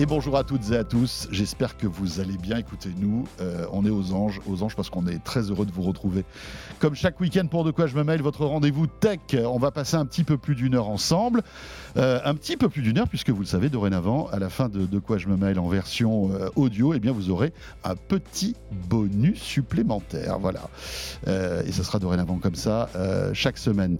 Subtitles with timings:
[0.00, 2.56] Et bonjour à toutes et à tous, j'espère que vous allez bien.
[2.56, 5.82] Écoutez-nous, euh, on est aux anges, aux anges parce qu'on est très heureux de vous
[5.82, 6.24] retrouver.
[6.78, 9.96] Comme chaque week-end pour De quoi je me mêle, votre rendez-vous tech, on va passer
[9.96, 11.42] un petit peu plus d'une heure ensemble.
[11.98, 14.70] Euh, un petit peu plus d'une heure, puisque vous le savez, dorénavant, à la fin
[14.70, 17.52] de De quoi je me mêle en version euh, audio, eh bien vous aurez
[17.84, 18.56] un petit
[18.88, 20.38] bonus supplémentaire.
[20.38, 20.70] Voilà.
[21.26, 22.88] et ce sera dorénavant comme ça
[23.34, 23.98] chaque semaine.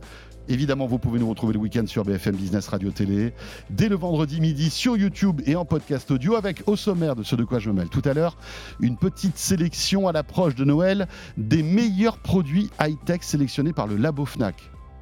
[0.50, 3.32] Évidemment, vous pouvez nous retrouver le week-end sur BFM Business Radio Télé,
[3.70, 7.36] dès le vendredi midi sur YouTube et en podcast audio, avec au sommaire de ce
[7.36, 8.36] de quoi je me mêle tout à l'heure,
[8.80, 14.26] une petite sélection à l'approche de Noël des meilleurs produits high-tech sélectionnés par le Labo
[14.26, 14.56] Fnac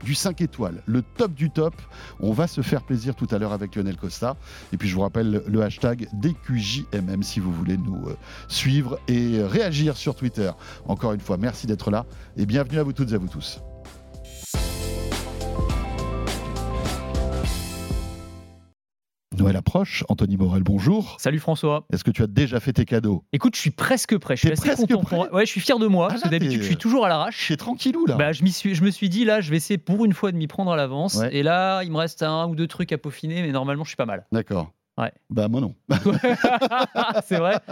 [0.05, 1.75] du 5 étoiles, le top du top.
[2.21, 4.37] On va se faire plaisir tout à l'heure avec Lionel Costa.
[4.75, 8.17] Et puis je vous rappelle le hashtag DQJMM si vous voulez nous euh,
[8.49, 10.51] suivre et réagir sur Twitter.
[10.87, 12.05] Encore une fois, merci d'être là
[12.37, 13.63] et bienvenue à vous toutes et à vous tous.
[19.39, 20.05] Noël approche.
[20.09, 21.17] Anthony Morel, bonjour.
[21.19, 21.87] Salut François.
[21.93, 23.25] Est-ce que tu as déjà fait tes cadeaux?
[23.33, 24.37] Écoute, je suis presque prêt.
[24.37, 25.01] Je suis presque content.
[25.01, 26.07] Prêt ouais, je suis fier de moi.
[26.09, 27.39] Ah, parce que d'habitude, je suis toujours à l'arrache.
[27.39, 28.17] Je suis tranquillou là.
[28.17, 30.37] Bah, je, suis, je me suis dit, là, je vais essayer pour une fois de
[30.37, 31.21] m'y prendre à l'avance.
[31.31, 33.97] Et là, il me reste un ou deux trucs à peaufiner, mais normalement, je suis
[33.97, 34.27] pas mal.
[34.33, 34.73] D'accord.
[34.99, 35.13] Ouais.
[35.31, 35.75] Bah moi non.
[37.25, 37.59] c'est vrai.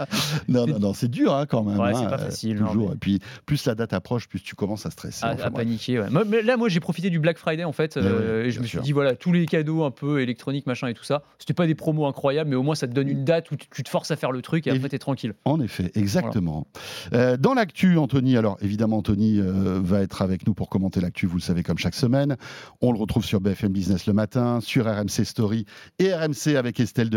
[0.47, 1.77] Non non non, c'est dur hein, quand même.
[1.77, 2.57] Ouais, hein, c'est pas facile.
[2.57, 2.93] toujours.
[2.93, 5.25] Et puis plus la date approche, plus tu commences à stresser.
[5.25, 5.99] À, à paniquer.
[5.99, 6.07] Ouais.
[6.25, 8.79] Mais là, moi, j'ai profité du Black Friday en fait, euh, et je me suis
[8.79, 11.23] dit voilà, tous les cadeaux un peu électroniques, machin et tout ça.
[11.37, 13.83] C'était pas des promos incroyables, mais au moins ça te donne une date où tu
[13.83, 15.33] te forces à faire le truc et, après t'es tranquille.
[15.45, 16.67] En effet, exactement.
[17.13, 18.37] Euh, dans l'actu, Anthony.
[18.37, 21.25] Alors évidemment, Anthony euh, va être avec nous pour commenter l'actu.
[21.25, 22.37] Vous le savez comme chaque semaine.
[22.81, 25.65] On le retrouve sur BFM Business le matin, sur RMC Story
[25.99, 27.09] et RMC avec Estelle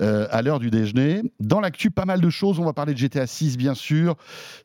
[0.00, 1.22] Euh, à l'heure du déjeuner.
[1.40, 2.58] Dans l'actu, pas mal de choses.
[2.58, 4.16] On va parler de GTA 6, bien sûr,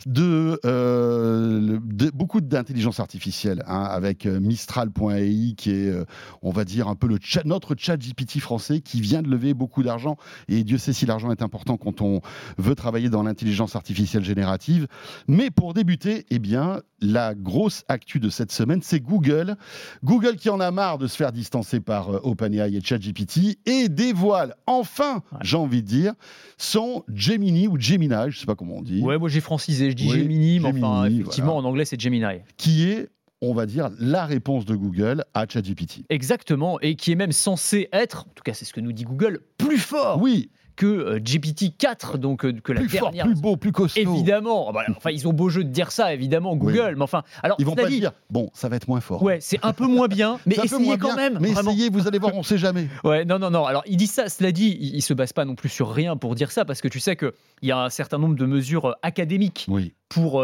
[0.05, 1.79] de, euh,
[2.13, 5.93] beaucoup d'intelligence artificielle, hein, avec euh, Mistral.ai, qui est,
[6.41, 7.07] on va dire, un peu
[7.45, 10.17] notre chat GPT français, qui vient de lever beaucoup d'argent.
[10.47, 12.21] Et Dieu sait si l'argent est important quand on
[12.57, 14.87] veut travailler dans l'intelligence artificielle générative.
[15.27, 19.55] Mais pour débuter, eh bien, la grosse actu de cette semaine, c'est Google.
[20.03, 24.52] Google qui en a marre de se faire distancer par OpenAI et ChatGPT et dévoile
[24.67, 26.13] enfin j'ai envie de dire,
[26.57, 29.01] sont Gemini ou Gemini, je ne sais pas comment on dit.
[29.01, 32.23] Ouais, moi j'ai francisé, je dis Gemini, mais enfin, effectivement, en anglais, c'est Gemini.
[32.57, 33.09] Qui est
[33.45, 36.05] on va dire, la réponse de Google à ChatGPT.
[36.09, 39.03] Exactement, et qui est même censé être, en tout cas c'est ce que nous dit
[39.03, 40.21] Google, plus fort.
[40.21, 43.25] Oui, que euh, GPT-4, donc euh, que la plus dernière.
[43.25, 43.99] Fort, plus beau, plus costaud.
[43.99, 44.67] Évidemment.
[44.69, 46.95] Ah bah, enfin, ils ont beau jeu de dire ça, évidemment, Google.
[46.95, 48.11] Mais enfin, alors ils vont pas dire.
[48.29, 49.21] Bon, ça va être moins fort.
[49.21, 51.37] Ouais, c'est un peu moins bien, mais essayez quand même.
[51.39, 52.87] Mais essayez, vous allez voir, on sait jamais.
[53.03, 53.65] Ouais, non, non, non.
[53.65, 54.29] Alors, ils disent ça.
[54.29, 56.79] Cela dit, ils, ne se basent pas non plus sur rien pour dire ça, parce
[56.79, 59.67] que tu sais que il y a un certain nombre de mesures euh, académiques
[60.09, 60.43] pour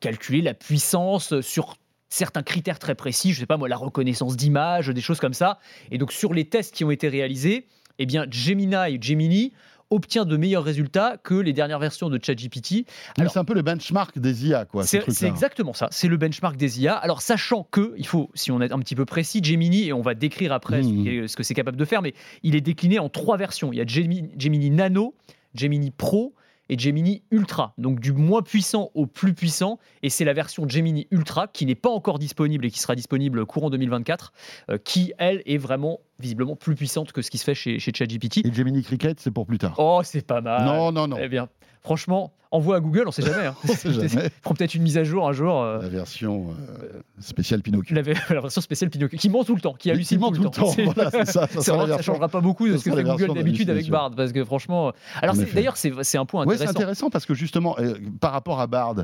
[0.00, 1.76] calculer la puissance sur
[2.08, 5.58] certains critères très précis, je sais pas moi, la reconnaissance d'image, des choses comme ça.
[5.90, 7.66] Et donc sur les tests qui ont été réalisés,
[7.98, 9.52] eh bien Gemini et Gemini
[9.90, 12.86] obtient de meilleurs résultats que les dernières versions de ChatGPT.
[13.16, 14.84] C'est un peu le benchmark des IA, quoi.
[14.84, 15.88] C'est exactement ça.
[15.90, 16.94] C'est le benchmark des IA.
[16.94, 20.02] Alors, sachant que, il faut, si on est un petit peu précis, Gemini, et on
[20.02, 21.28] va décrire après mmh.
[21.28, 23.72] ce, que c'est capable de faire, mais il est décliné en trois versions.
[23.72, 25.14] Il y a Gemini Nano,
[25.54, 26.34] Gemini Pro
[26.68, 29.78] et Gemini Ultra, donc du moins puissant au plus puissant.
[30.02, 33.44] Et c'est la version Gemini Ultra qui n'est pas encore disponible et qui sera disponible
[33.44, 34.32] courant 2024,
[34.70, 37.92] euh, qui elle est vraiment visiblement plus puissante que ce qui se fait chez, chez
[37.94, 38.46] ChatGPT.
[38.46, 39.74] Et Gemini Cricket, c'est pour plus tard.
[39.78, 40.64] Oh, c'est pas mal.
[40.64, 41.16] Non, non, non.
[41.20, 41.48] Eh bien,
[41.80, 43.46] franchement, envoie à Google, on sait jamais.
[43.46, 43.54] Hein.
[43.68, 44.30] on sait jamais.
[44.42, 45.62] Prends peut-être une mise à jour un jour.
[45.62, 47.94] Euh, la version euh, spéciale Pinocchio.
[47.94, 50.74] La, la, version spéciale Pinocchio, qui ment tout le temps, qui hallucine tout, le temps.
[50.94, 54.12] Voilà, ça, ça, ça, changera pas beaucoup de ce que fait Google d'habitude avec Bard,
[54.16, 54.92] parce que franchement.
[55.20, 56.64] Alors d'ailleurs, c'est un point intéressant.
[56.64, 58.96] Ouais, c'est intéressant parce que justement, euh, par rapport à Bard,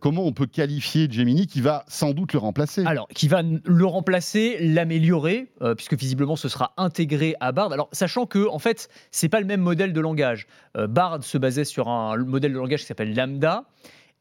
[0.00, 2.84] comment on peut qualifier Gemini qui va sans doute le remplacer?
[2.86, 7.72] Alors, qui va le remplacer, l'améliorer, puisque visiblement ce sera intégré à Bard.
[7.72, 10.46] Alors, sachant que en fait, c'est pas le même modèle de langage.
[10.74, 13.64] Bard se basait sur un modèle de langage qui s'appelle Lambda.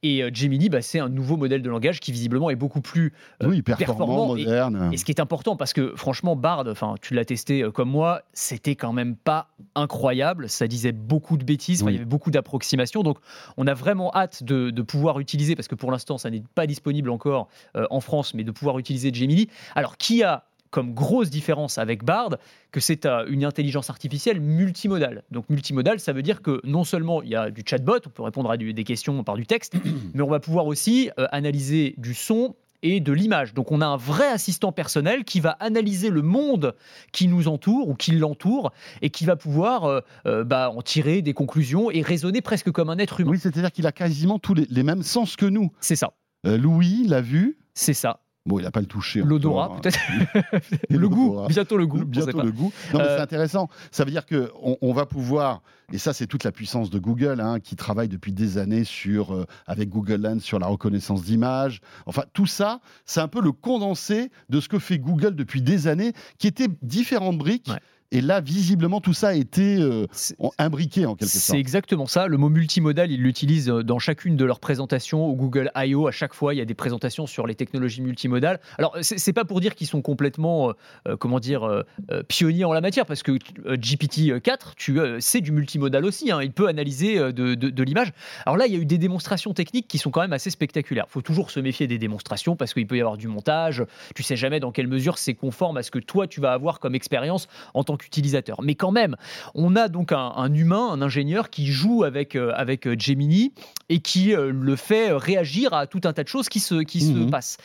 [0.04, 3.14] Et euh, Gemini, bah, c'est un nouveau modèle de langage qui visiblement est beaucoup plus
[3.44, 4.90] euh, performant, moderne.
[4.92, 7.90] Et, ce qui est important, parce que franchement, Bard, enfin, tu l'as testé euh, comme
[7.90, 10.50] moi, c'était quand même pas incroyable.
[10.50, 13.04] Ça disait beaucoup de bêtises, il y avait beaucoup d'approximations.
[13.04, 13.20] Donc,
[13.58, 17.12] on a vraiment hâte de, pouvoir utiliser, parce que pour l'instant, ça n'est pas disponible
[17.12, 19.48] encore en France, mais de pouvoir utiliser Gemini.
[19.76, 22.38] Alors, qui a comme grosse différence avec Bard
[22.72, 25.24] que c'est une intelligence artificielle multimodale.
[25.30, 28.24] Donc multimodale, ça veut dire que non seulement il y a du chatbot, on peut
[28.24, 29.76] répondre à des questions par du texte,
[30.14, 33.54] mais on va pouvoir aussi euh, analyser du son et de l'image.
[33.54, 36.74] Donc on a un vrai assistant personnel qui va analyser le monde
[37.12, 38.72] qui nous entoure ou qui l'entoure
[39.02, 42.90] et qui va pouvoir euh, euh, bah, en tirer des conclusions et raisonner presque comme
[42.90, 43.32] un être humain.
[43.32, 45.72] Oui, c'est-à-dire qu'il a quasiment tous les, mêmes sens que nous.
[45.80, 46.14] C'est ça.
[46.44, 47.60] Louis l'a vu.
[47.76, 48.22] C'est ça.
[48.48, 49.22] Bon, il n'a pas le toucher.
[49.22, 49.80] L'odorat, hein.
[49.82, 50.00] peut-être.
[50.90, 52.04] Le goût, bientôt le goût.
[52.04, 52.72] Bientôt le goût.
[52.92, 53.70] Non, mais Euh, c'est intéressant.
[53.92, 55.62] Ça veut dire que on, va pouvoir,
[55.94, 59.34] et ça c'est toute la puissance de Google, hein, qui travaille depuis des années sur,
[59.34, 61.82] euh, avec Google Lens sur la reconnaissance d'images.
[62.08, 65.88] Enfin, tout ça, c'est un peu le condensé de ce que fait Google depuis des
[65.88, 67.70] années, qui étaient différentes briques.
[67.70, 67.80] Ouais.
[68.14, 71.60] Et là, visiblement, tout ça a été euh, C'est- imbriqué en quelque C'est sorte.
[71.60, 72.28] exactement ça.
[72.28, 76.08] Le mot multimodal, ils l'utilisent euh, dans chacune de leurs présentations au Google I.O.
[76.08, 78.60] À chaque fois, il y a des présentations sur les technologies multimodales.
[78.78, 80.74] Alors, c'est c'est pas pour dire qu'ils sont complètement,
[81.08, 81.84] euh, comment dire, euh,
[82.28, 83.32] pionniers en la matière, parce que
[83.66, 86.32] euh, GPT-4, tu c'est du multimodal aussi.
[86.32, 86.42] hein.
[86.42, 88.12] Il peut analyser de, de- de l'image.
[88.46, 91.06] Alors là, il y a eu des démonstrations techniques qui sont quand même assez spectaculaires.
[91.08, 93.86] Il faut toujours se méfier des démonstrations parce qu'il peut y avoir du montage.
[94.16, 96.80] Tu sais jamais dans quelle mesure c'est conforme à ce que toi tu vas avoir
[96.82, 98.62] comme expérience en tant qu'utilisateur.
[98.62, 99.16] Mais quand même,
[99.56, 103.54] on a donc un, un humain, un ingénieur qui joue avec, euh, avec euh, Gemini
[103.90, 107.02] et qui euh, le fait réagir à tout un tas de choses qui se, qui
[107.02, 107.30] se Mhm.
[107.30, 107.58] passent.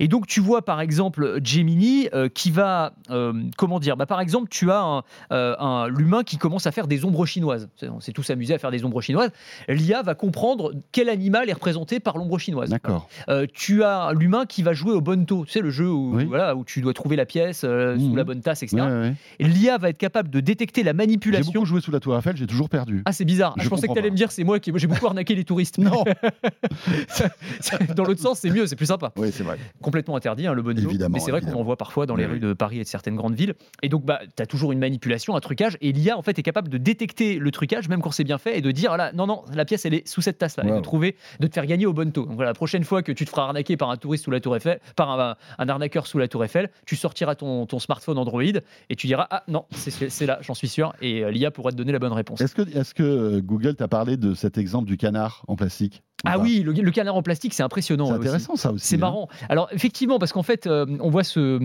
[0.00, 2.92] Et donc tu vois par exemple Gemini euh, qui va,
[3.56, 7.04] comment dire, bah, par exemple tu as un, un- l'humain qui commence à faire des
[7.04, 7.68] ombres chinoises.
[7.82, 9.30] On s'est tous amusés à faire des ombres chinoises.
[9.68, 12.70] L'IA va comprendre quel animal est représenté par l'ombre chinoise.
[12.70, 13.08] D'accord.
[13.54, 16.24] Tu as l'humain qui va jouer au bonto, tu sais le jeu où, Oui.
[16.24, 18.16] voilà, où tu dois trouver la pièce sous Mhm.
[18.16, 18.76] la bonne tasse, etc.
[18.82, 19.14] Ouais, ouais.
[19.38, 19.44] Et
[19.76, 21.52] L'IA va être capable de détecter la J'ai manipulation.
[21.52, 23.02] beaucoup joué sous la Tour Eiffel, j'ai toujours perdu.
[23.04, 23.54] Ah c'est bizarre.
[23.58, 25.44] Je je pensais que tu allais me dire c'est moi qui j'ai beaucoup arnaqué les
[25.44, 25.78] touristes.
[25.78, 26.04] Non.
[27.96, 29.12] Dans l'autre sens c'est mieux, c'est plus sympa.
[29.16, 29.58] oui, c'est vrai.
[29.82, 30.80] Complètement interdit hein, le bonto.
[30.80, 32.40] Évidemment, Mais c'est vrai qu'on en voit parfois dans les Oui, rues oui.
[32.48, 33.54] de Paris et de certaines grandes villes.
[33.82, 36.42] Et donc bah tu as toujours une manipulation, un trucage et l'IA en fait est
[36.42, 39.12] capable de détecter le trucage même quand c'est bien fait et de dire ah là
[39.12, 41.52] non non la pièce elle est sous cette tasse là et de trouver de te
[41.54, 42.24] faire gagner au bonto.
[42.26, 44.40] Donc voilà la prochaine fois que tu te feras arnaquer par un touriste sous la
[44.40, 48.18] Tour Eiffel, par un, un arnaqueur sous la Tour Eiffel, tu sortiras ton, ton smartphone
[48.18, 51.50] Android et tu diras ah non c'est c'est là j'en suis sûr et euh, l'IA
[51.50, 52.40] pourra te donner la bonne réponse.
[52.40, 56.02] Est-ce que, est que euh, Google t'a parlé de cet exemple du canard en plastique
[56.24, 58.06] Ah oui, le, le canard en plastique, c'est impressionnant.
[58.06, 58.20] C'est aussi.
[58.20, 58.86] intéressant ça aussi.
[58.86, 58.98] C'est hein.
[59.00, 59.28] marrant.
[59.48, 61.58] Alors effectivement, parce qu'en fait, euh, on voit ce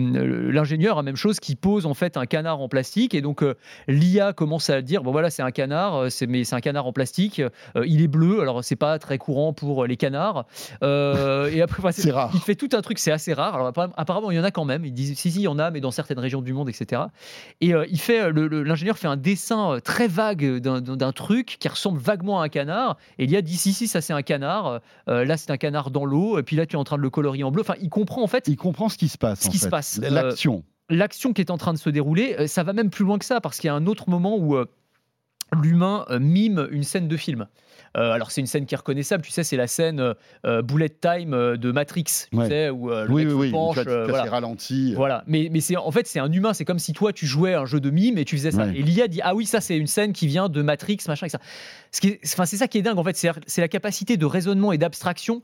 [0.50, 3.54] l'ingénieur, la même chose, qui pose en fait un canard en plastique, et donc euh,
[3.88, 6.92] l'IA commence à dire bon voilà, c'est un canard, c'est mais c'est un canard en
[6.92, 7.40] plastique.
[7.40, 10.46] euh, il est bleu, alors c'est pas très courant pour les canards.
[10.82, 12.30] Et après, enfin, C'est rare.
[12.34, 13.54] Il fait tout un truc, c'est assez rare.
[13.54, 14.84] Alors apparemment- il y en a quand même.
[14.84, 17.02] Ils disent si si, il y en a, mais dans certaines régions du monde, etc.
[17.60, 21.68] Et il fait le- l'ingénieur fait un dessin euh, très vague d'un- d'un truc qui
[21.68, 22.96] ressemble vaguement à un canard.
[23.18, 24.80] Et l'IA dit si si, ça c'est un canard.
[25.08, 26.38] Euh, là, c'est un canard dans l'eau.
[26.38, 27.60] Et puis là, tu es en train de le colorier en bleu.
[27.60, 29.42] Enfin, il comprend en fait Il comprend ce qui se passe.
[29.42, 30.00] Ce en qui se passe.
[30.02, 30.64] Euh, L'action.
[30.90, 32.34] l'action qui est en train de se dérouler.
[32.38, 34.36] Euh, Ça va même plus loin que ça parce qu'il y a un autre moment
[34.36, 34.64] où euh,
[35.52, 37.46] l'humain euh, mime une scène de film.
[37.96, 40.14] Euh, alors c'est une scène qui est reconnaissable, tu sais, c'est la scène euh,
[40.46, 42.48] euh, bullet time de Matrix, tu Ouais.
[42.48, 44.24] sais, où le oui, mec oui, se penche, voilà.
[44.30, 44.94] ralenti.
[44.94, 47.54] Voilà, mais, mais c'est en fait c'est un humain, c'est comme si toi tu jouais
[47.54, 48.64] à un jeu de mime et tu faisais ça.
[48.64, 48.76] Ouais.
[48.76, 51.30] Et l'IA dit ah oui ça c'est une scène qui vient de Matrix machin et
[51.30, 51.38] ça.
[51.90, 53.16] Ce qui est, enfin c'est ça qui est dingue en fait,
[53.46, 55.42] c'est la capacité de raisonnement et d'abstraction,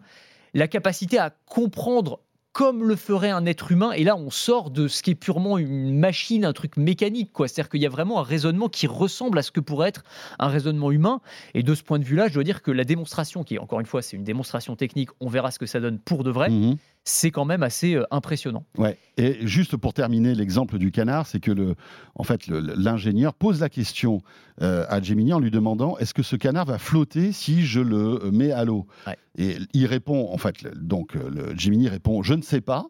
[0.55, 2.21] la capacité à comprendre
[2.53, 3.93] comme le ferait un être humain.
[3.93, 7.33] Et là, on sort de ce qui est purement une machine, un truc mécanique.
[7.33, 7.47] quoi.
[7.47, 10.03] C'est-à-dire qu'il y a vraiment un raisonnement qui ressemble à ce que pourrait être
[10.41, 11.21] un raisonnement humain.
[11.55, 13.87] Et de ce point de vue-là, je dois dire que la démonstration, qui encore une
[13.87, 16.77] fois, c'est une démonstration technique, on verra ce que ça donne pour de vrai, Mhm.
[17.05, 18.65] c'est quand même assez euh, impressionnant.
[18.77, 18.99] Ouais.
[19.19, 21.75] Et juste pour terminer l'exemple du canard, c'est que le,
[22.17, 24.21] en fait, l'ingénieur pose la question
[24.63, 28.25] euh, à Gemini en lui demandant est-ce que ce canard va flotter si je le
[28.25, 28.87] euh, mets à l'eau?
[29.07, 29.17] Ouais.
[29.41, 32.87] Et il répond, en fait, donc euh, le Gemini répond je ne sais pas.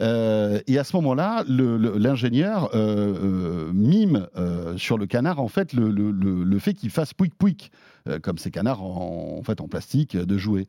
[0.00, 3.14] Euh, et à ce moment-là, l'ingénieur euh,
[3.68, 4.26] euh, mime
[4.76, 7.70] sur le canard en fait le, le- le- le fait qu'il fasse pouic pouic,
[8.22, 10.66] comme ces canards en, en fait en plastique de jouets.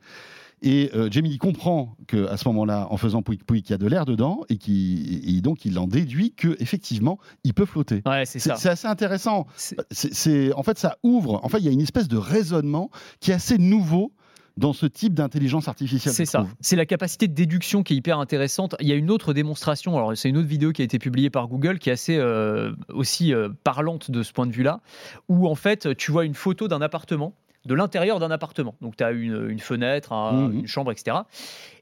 [0.61, 3.87] Et Gemini comprend que à ce moment-là, en faisant pouic pouic, il y a de
[3.87, 8.01] l'air dedans et, qui, donc il en déduit que effectivement, il peut flotter.
[8.05, 9.47] Ouais, c'est assez intéressant.
[9.91, 11.39] C'est- en fait, ça ouvre.
[11.43, 14.11] En fait, il y a une espèce de raisonnement qui est assez nouveau
[14.57, 16.13] dans ce type d'intelligence artificielle.
[16.13, 16.47] C'est ça.
[16.61, 18.75] C'est la capacité de déduction qui est hyper intéressante.
[18.79, 21.29] Il y a une autre démonstration, alors c'est une autre vidéo qui a été publiée
[21.29, 24.79] par Google qui est assez euh, aussi euh, parlante de ce point de vue-là,
[25.27, 27.33] où en fait tu vois une photo d'un appartement,
[27.65, 28.75] de l'intérieur d'un appartement.
[28.81, 30.59] Donc tu as une, une fenêtre, un- Mhm.
[30.59, 31.17] une chambre, etc.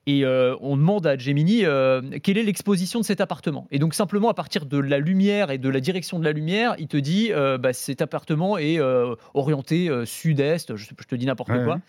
[0.08, 3.68] Et euh, on demande à Gemini euh, quelle est l'exposition de cet appartement.
[3.72, 6.76] Et donc simplement à partir de la lumière et de la direction de la lumière,
[6.80, 8.80] il te dit euh, bah, cet appartement est
[9.34, 11.76] orienté sud-est, je, te dis n'importe Ouais, quoi.
[11.76, 11.80] ouais.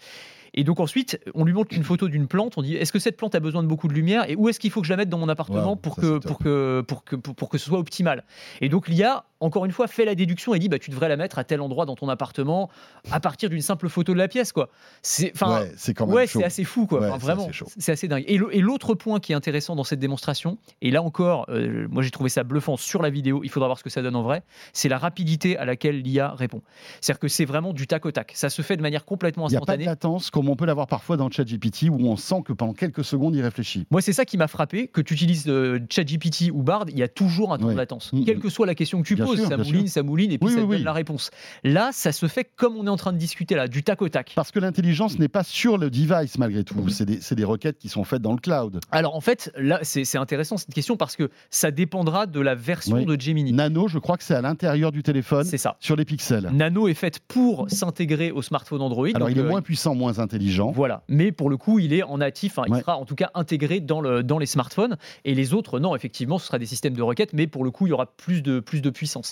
[0.54, 2.56] Et donc ensuite, on lui montre une photo d'une plante.
[2.56, 4.60] On dit est-ce que cette plante a besoin de beaucoup de lumière et où est-ce
[4.60, 6.22] qu'il faut que je la mette dans mon appartement Wow, pour, ça, que, c'est top.
[6.22, 8.24] pour, que, pour, que, pour, pour que ce soit optimal?
[8.60, 11.16] Et donc l'IA encore une fois, fait la déduction et dit bah, tu devrais la
[11.16, 12.70] mettre à tel endroit dans ton appartement
[13.10, 14.52] à partir d'une simple photo de la pièce.
[14.52, 14.68] quoi.
[15.02, 16.86] C'est ouais, c'est quand même ouais, c'est assez fou.
[16.86, 17.00] quoi.
[17.00, 17.48] Ouais, Enfin, c'est vraiment,
[17.78, 18.24] c'est assez dingue.
[18.26, 22.10] Et l'autre point qui est intéressant dans cette démonstration, et là encore, euh, moi j'ai
[22.10, 24.42] trouvé ça bluffant sur la vidéo, il faudra voir ce que ça donne en vrai,
[24.72, 26.62] c'est la rapidité à laquelle l'IA répond.
[27.00, 28.32] C'est-à-dire que c'est vraiment du tac au tac.
[28.34, 29.84] Ça se fait de manière complètement Il n'y a pas de instantanée.
[29.84, 33.34] latence comme on peut l'avoir parfois dans ChatGPT où on sent que pendant quelques secondes
[33.36, 33.86] il réfléchit.
[33.90, 37.02] Moi, c'est ça qui m'a frappé, que tu utilises euh, ChatGPT ou Bard, il y
[37.02, 38.12] a toujours un temps de latence.
[38.12, 38.40] Mm, Quelle mm.
[38.40, 39.88] que soit la question que tu Bien sûr, ça mouline, sûr.
[39.88, 40.82] ça mouline, et puis Oui, ça oui, donne oui.
[40.82, 41.30] la réponse.
[41.62, 44.08] Là, ça se fait comme on est en train de discuter là, du tac au
[44.08, 44.32] tac.
[44.34, 46.88] Parce que l'intelligence n'est pas sur le device malgré tout.
[46.88, 48.80] C'est des, requêtes qui sont faites dans le cloud.
[48.90, 53.02] Alors en fait, là, c'est intéressant cette question parce que ça dépendra de la version
[53.04, 53.52] de Gemini.
[53.52, 55.76] Nano, je crois que c'est à l'intérieur du téléphone, C'est ça.
[55.80, 56.50] sur les pixels.
[56.52, 59.08] Nano est faite pour s'intégrer au smartphone Android.
[59.14, 60.70] Alors donc, il est euh, moins puissant, moins intelligent.
[60.72, 63.30] Voilà, mais pour le coup, il est en natif, hein, il sera en tout cas
[63.34, 64.96] intégré dans, le, dans les smartphones.
[65.24, 67.86] Et les autres, non, effectivement, ce sera des systèmes de requêtes, mais pour le coup,
[67.86, 69.23] il y aura plus de, plus de puissance.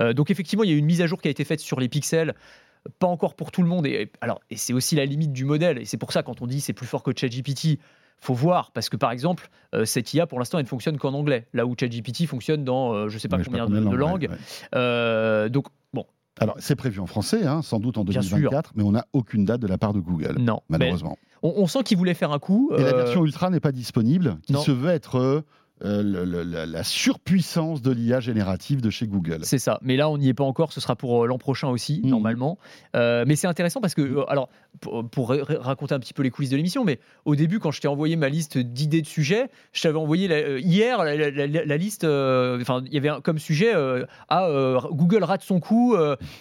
[0.00, 1.60] Euh, donc effectivement, il y a eu une mise à jour qui a été faite
[1.60, 2.34] sur les pixels.
[2.98, 3.86] Pas encore pour tout le monde.
[3.86, 5.78] Et, alors, et c'est aussi la limite du modèle.
[5.78, 7.78] Et c'est pour ça, quand on dit c'est plus fort que ChatGPT,
[8.20, 8.70] faut voir.
[8.72, 11.46] Parce que par exemple, euh, cette IA, pour l'instant, elle ne fonctionne qu'en anglais.
[11.52, 13.96] Là où ChatGPT fonctionne dans euh, je ne sais pas Ouais, je sais combien de,
[13.96, 14.28] langues.
[14.30, 14.36] ouais.
[14.74, 16.04] Euh, donc, bon,
[16.40, 18.36] Alors c'est prévu en français, hein, sans doute en Bien sûr.
[18.36, 20.62] 2024, mais on n'a aucune date de la part de Google, non.
[20.68, 21.18] Malheureusement.
[21.42, 22.70] on, on sent qu'il voulait faire un coup.
[22.76, 24.60] Et la version Ultra n'est pas disponible, qui non.
[24.62, 25.44] se veut être
[25.84, 29.40] euh, le- le- la, la surpuissance de l'IA générative de chez Google.
[29.42, 29.78] C'est ça.
[29.82, 30.72] Mais là, on n'y est pas encore.
[30.72, 32.10] Ce sera pour euh, l'an prochain aussi, Mhm.
[32.10, 32.58] normalement.
[32.96, 34.48] Euh, mais c'est intéressant parce que, alors,
[34.80, 37.58] pour, pour ra- ra- raconter un petit peu les coulisses de l'émission, mais au début,
[37.58, 41.76] quand je t'ai envoyé ma liste d'idées de sujets, je t'avais envoyé la- hier la,
[41.76, 42.04] liste.
[42.04, 43.72] Enfin, il y avait un- comme sujet
[44.28, 45.94] ah, Google rate son coup.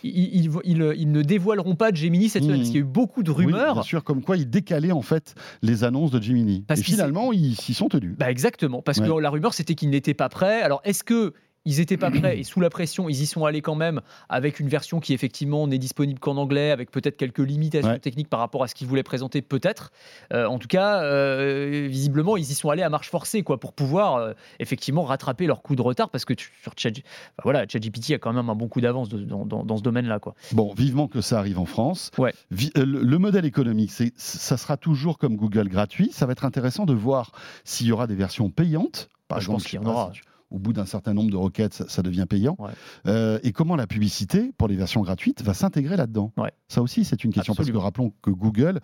[0.03, 2.62] ils, ils- ils- ils ne dévoileront pas de Gemini cette semaine Mhm.
[2.62, 3.74] parce qu'il y a eu beaucoup de Oui, rumeurs.
[3.75, 6.63] bien sûr, comme quoi ils décalaient en fait les annonces de Gemini.
[6.67, 8.15] Parce Et finalement, ils s'y sont tenus.
[8.17, 9.22] Bah exactement, parce que Ouais.
[9.27, 10.62] La rumeur c'était qu'ils n'étaient pas prêts.
[10.62, 11.34] Alors est-ce que
[11.65, 14.62] ils n'étaient pas prêts et sous la pression, ils y sont allés quand même avec
[14.62, 18.00] une version qui effectivement n'est disponible qu'en anglais, avec peut-être quelques limitations Ouais.
[18.00, 19.91] techniques par rapport à ce qu'ils voulaient présenter, peut-être.
[20.31, 23.74] Euh, en tout cas, euh, visiblement, ils y sont allés à marche forcée quoi, pour
[23.74, 27.01] pouvoir euh, effectivement rattraper leur coup de retard, parce que tu- sur Chat, enfin,
[27.43, 30.19] voilà, ChatGPT a quand même un bon coup d'avance dans, dans- dans ce domaine-là.
[30.19, 30.36] quoi.
[30.53, 32.12] Bon, vivement que ça arrive en France.
[32.17, 32.34] Ouais.
[32.50, 36.12] Le, le modèle économique, c'est, ça sera toujours comme Google gratuit.
[36.13, 37.34] Ça va être intéressant de voir
[37.65, 39.10] s'il y aura des versions payantes.
[39.27, 40.12] Par Je exemple, pense qu'il y en aura.
[40.49, 42.55] Au bout d'un certain nombre de requêtes, ça, ça devient payant.
[42.59, 42.71] Ouais.
[43.07, 46.31] Euh, et comment la publicité, pour les versions gratuites, va s'intégrer là-dedans?
[46.37, 46.51] Ouais.
[46.67, 47.53] Ça aussi, c'est une question.
[47.53, 47.79] Absolument.
[47.79, 48.79] Parce que rappelons que Google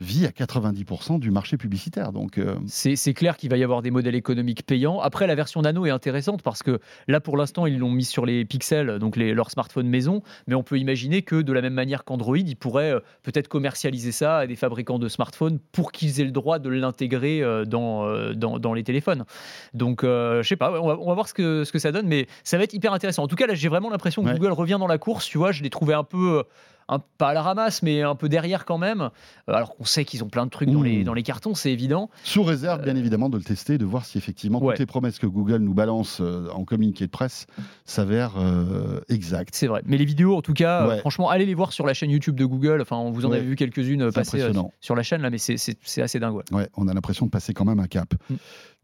[0.00, 2.12] vit à 90% du marché publicitaire.
[2.12, 5.00] Donc, euh, C'est clair qu'il va y avoir des modèles économiques payants.
[5.00, 8.24] Après, la version Nano est intéressante parce que là, pour l'instant, ils l'ont mis sur
[8.24, 10.22] les pixels, donc les, leurs smartphones maison.
[10.46, 14.12] Mais on peut imaginer que de la même manière qu'Android, ils pourraient euh, peut-être commercialiser
[14.12, 18.58] ça à des fabricants de smartphones pour qu'ils aient le droit de l'intégrer dans, dans,
[18.58, 19.24] dans les téléphones.
[19.74, 21.90] Donc, euh, je sais pas, on va, on va voir ce que, ce que ça
[21.92, 23.22] donne, mais ça va être hyper intéressant.
[23.24, 24.34] En tout cas, là, j'ai vraiment l'impression que Ouais.
[24.38, 25.26] Google revient dans la course.
[25.26, 26.44] Tu vois, je l'ai trouvé un peu.
[26.90, 29.00] Euh, un- pas à la ramasse, mais un peu derrière quand même.
[29.48, 30.84] Euh, Alors qu'on sait qu'ils ont plein de trucs dans, Mmh.
[30.84, 32.10] les, dans les cartons, c'est évident.
[32.24, 34.74] sous réserve, bien évidemment, de le tester, de voir si effectivement Ouais.
[34.74, 37.46] toutes les promesses que Google nous balance euh, en communiqué de presse
[37.84, 39.54] s'avèrent euh, exactes.
[39.54, 39.82] C'est vrai.
[39.84, 40.98] Mais les vidéos, en tout cas, euh, Ouais.
[40.98, 42.80] franchement, allez les voir sur la chaîne YouTube de Google.
[42.80, 43.38] Enfin, on vous en Ouais.
[43.38, 45.56] avez vu quelques-unes euh, passer euh, sur la chaîne, là, mais c'est-
[46.00, 46.34] assez dingue.
[46.34, 46.44] ouais.
[46.52, 48.14] Ouais, on a l'impression de passer quand même un cap.
[48.30, 48.34] Mm.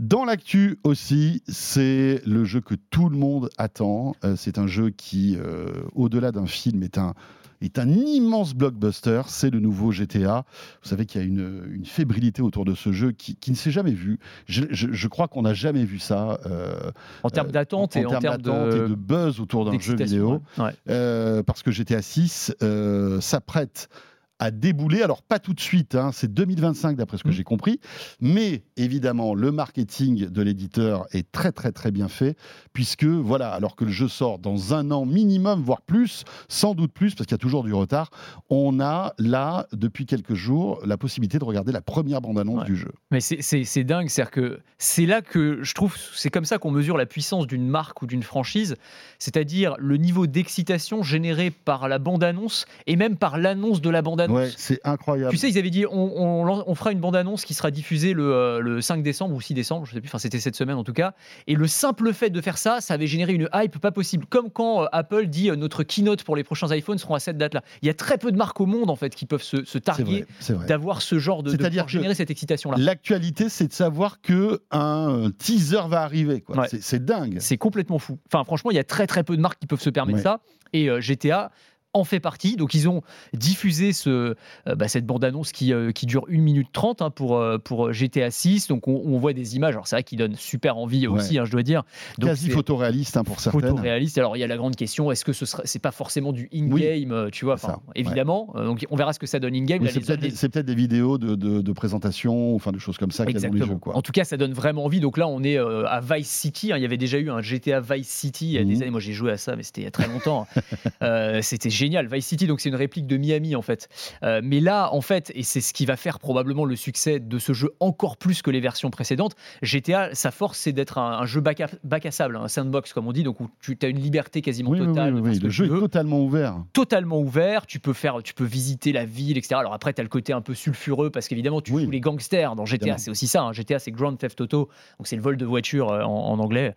[0.01, 4.17] Dans l'actu aussi, c'est le jeu que tout le monde attend.
[4.25, 7.15] Euh, c'est un jeu qui, euh, au-delà d'un film, est un,
[7.61, 9.23] est un immense blockbuster.
[9.29, 10.45] C'est le nouveau GTA.
[10.83, 13.57] Vous savez qu'il y a une, une fébrilité autour de ce jeu qui, qui ne
[13.57, 14.19] s'est jamais vu.
[14.47, 16.39] Je, je- je crois qu'on n'a jamais vu ça.
[16.47, 16.91] euh,
[17.23, 20.43] En termes euh, d'attente et en termes d'attente et de buzz autour d'un jeu vidéo.
[20.59, 20.71] ouais.
[20.91, 23.89] Euh, parce que GTA 6 euh, s'apprête
[24.39, 25.03] à débouler.
[25.03, 27.33] Alors pas tout de suite, hein, c'est 2025 d'après ce que Mm.
[27.33, 27.81] j'ai compris,
[28.21, 32.37] mais évidemment le marketing de l'éditeur est très très très bien fait,
[32.73, 36.93] puisque voilà, alors que le jeu sort dans un an minimum, voire plus, sans doute
[36.93, 38.11] plus, parce qu'il y a toujours du retard,
[38.51, 42.65] on a là depuis quelques jours la possibilité de regarder la première bande-annonce Ouais.
[42.67, 42.93] du jeu.
[43.11, 46.97] Mais c'est dingue, c'est-à-dire que c'est là que je trouve, c'est comme ça qu'on mesure
[46.97, 48.75] la puissance d'une marque ou d'une franchise,
[49.19, 54.24] c'est-à-dire le niveau d'excitation généré par la bande-annonce et même par l'annonce de la bande-annonce.
[54.33, 55.31] Ouais, c'est incroyable.
[55.33, 58.13] Tu sais, ils avaient dit on, on lan- on fera une bande-annonce qui sera diffusée
[58.13, 60.77] le, euh, le 5 décembre ou 6 décembre, je sais plus, enfin c'était cette semaine
[60.77, 61.15] en tout cas.
[61.47, 64.27] Et le simple fait de faire ça, ça avait généré une hype pas possible.
[64.27, 67.39] Comme quand euh, Apple dit euh, notre keynote pour les prochains iPhones seront à cette
[67.39, 67.63] date-là.
[67.83, 70.25] Il y a très peu de marques au monde en fait qui peuvent se, targuer
[70.69, 72.77] d'avoir ce genre de, C'est-à-dire générer cette excitation-là.
[72.79, 76.41] L'actualité, c'est de savoir que un teaser va arriver.
[76.41, 76.57] quoi.
[76.59, 76.69] Ouais.
[76.69, 77.39] C'est- C'est dingue.
[77.41, 78.19] C'est complètement fou.
[78.33, 80.23] Enfin, franchement, il y a très très peu de marques qui peuvent se permettre Ouais.
[80.23, 80.41] ça.
[80.73, 81.51] Et euh, GTA
[81.95, 82.57] en fait partie.
[82.57, 86.69] Donc ils ont diffusé ce, euh, bah, cette bande-annonce qui, euh, qui dure 1 minute
[86.73, 88.69] 30 hein, pour, euh, pour GTA 6.
[88.69, 91.45] Donc on, on voit des images, alors c'est vrai qui donnent super envie aussi, hein,
[91.45, 91.85] je dois dire.
[92.19, 93.63] Donc, Quasi photoréaliste hein, pour certaines.
[93.71, 94.19] photoréaliste.
[94.19, 96.49] Alors il y a la grande question, est-ce que ce sera, c'est pas forcément du
[96.53, 98.53] in-game, euh, tu vois, ça, évidemment.
[98.57, 99.83] Euh, Donc on verra ce que ça donne in-game.
[99.83, 103.11] Oui, c'est peut-être les- des, des vidéos de, de, de présentation, enfin de choses comme
[103.11, 103.77] ça dans les jeux.
[103.77, 103.97] Quoi.
[103.97, 105.01] En tout cas, ça donne vraiment envie.
[105.01, 106.71] Donc là, on est euh, à Vice City.
[106.75, 108.83] Il y avait déjà eu un GTA Vice City il y a des Mhm.
[108.83, 108.91] années.
[108.91, 110.47] Moi, j'ai joué à ça, mais c'était il y a très longtemps.
[111.03, 112.07] Euh, c'était génial.
[112.13, 113.89] Vice City, donc c'est une réplique de Miami en fait.
[114.23, 117.39] Euh, mais là, en fait, et c'est ce qui va faire probablement le succès de
[117.39, 119.35] ce jeu encore plus que les versions précédentes.
[119.63, 122.93] GTA, sa force, c'est d'être un, un jeu bac à, bac à sable, un sandbox
[122.93, 123.23] comme on dit.
[123.23, 125.15] Donc où tu as une liberté quasiment Oui, totale.
[125.15, 125.39] oui, oui.
[125.39, 126.57] Le jeu est totalement ouvert.
[126.73, 127.67] totalement ouvert.
[127.67, 129.57] Tu peux faire, tu peux visiter la ville, etc.
[129.59, 132.55] Alors après, tu as le côté un peu sulfureux parce qu'évidemment, tu joues les gangsters
[132.57, 132.99] dans GTA.
[132.99, 133.43] C'est aussi ça.
[133.43, 133.53] hein.
[133.53, 136.75] GTA, c'est Grand Theft Auto, donc c'est le vol de voiture euh, en, en anglais.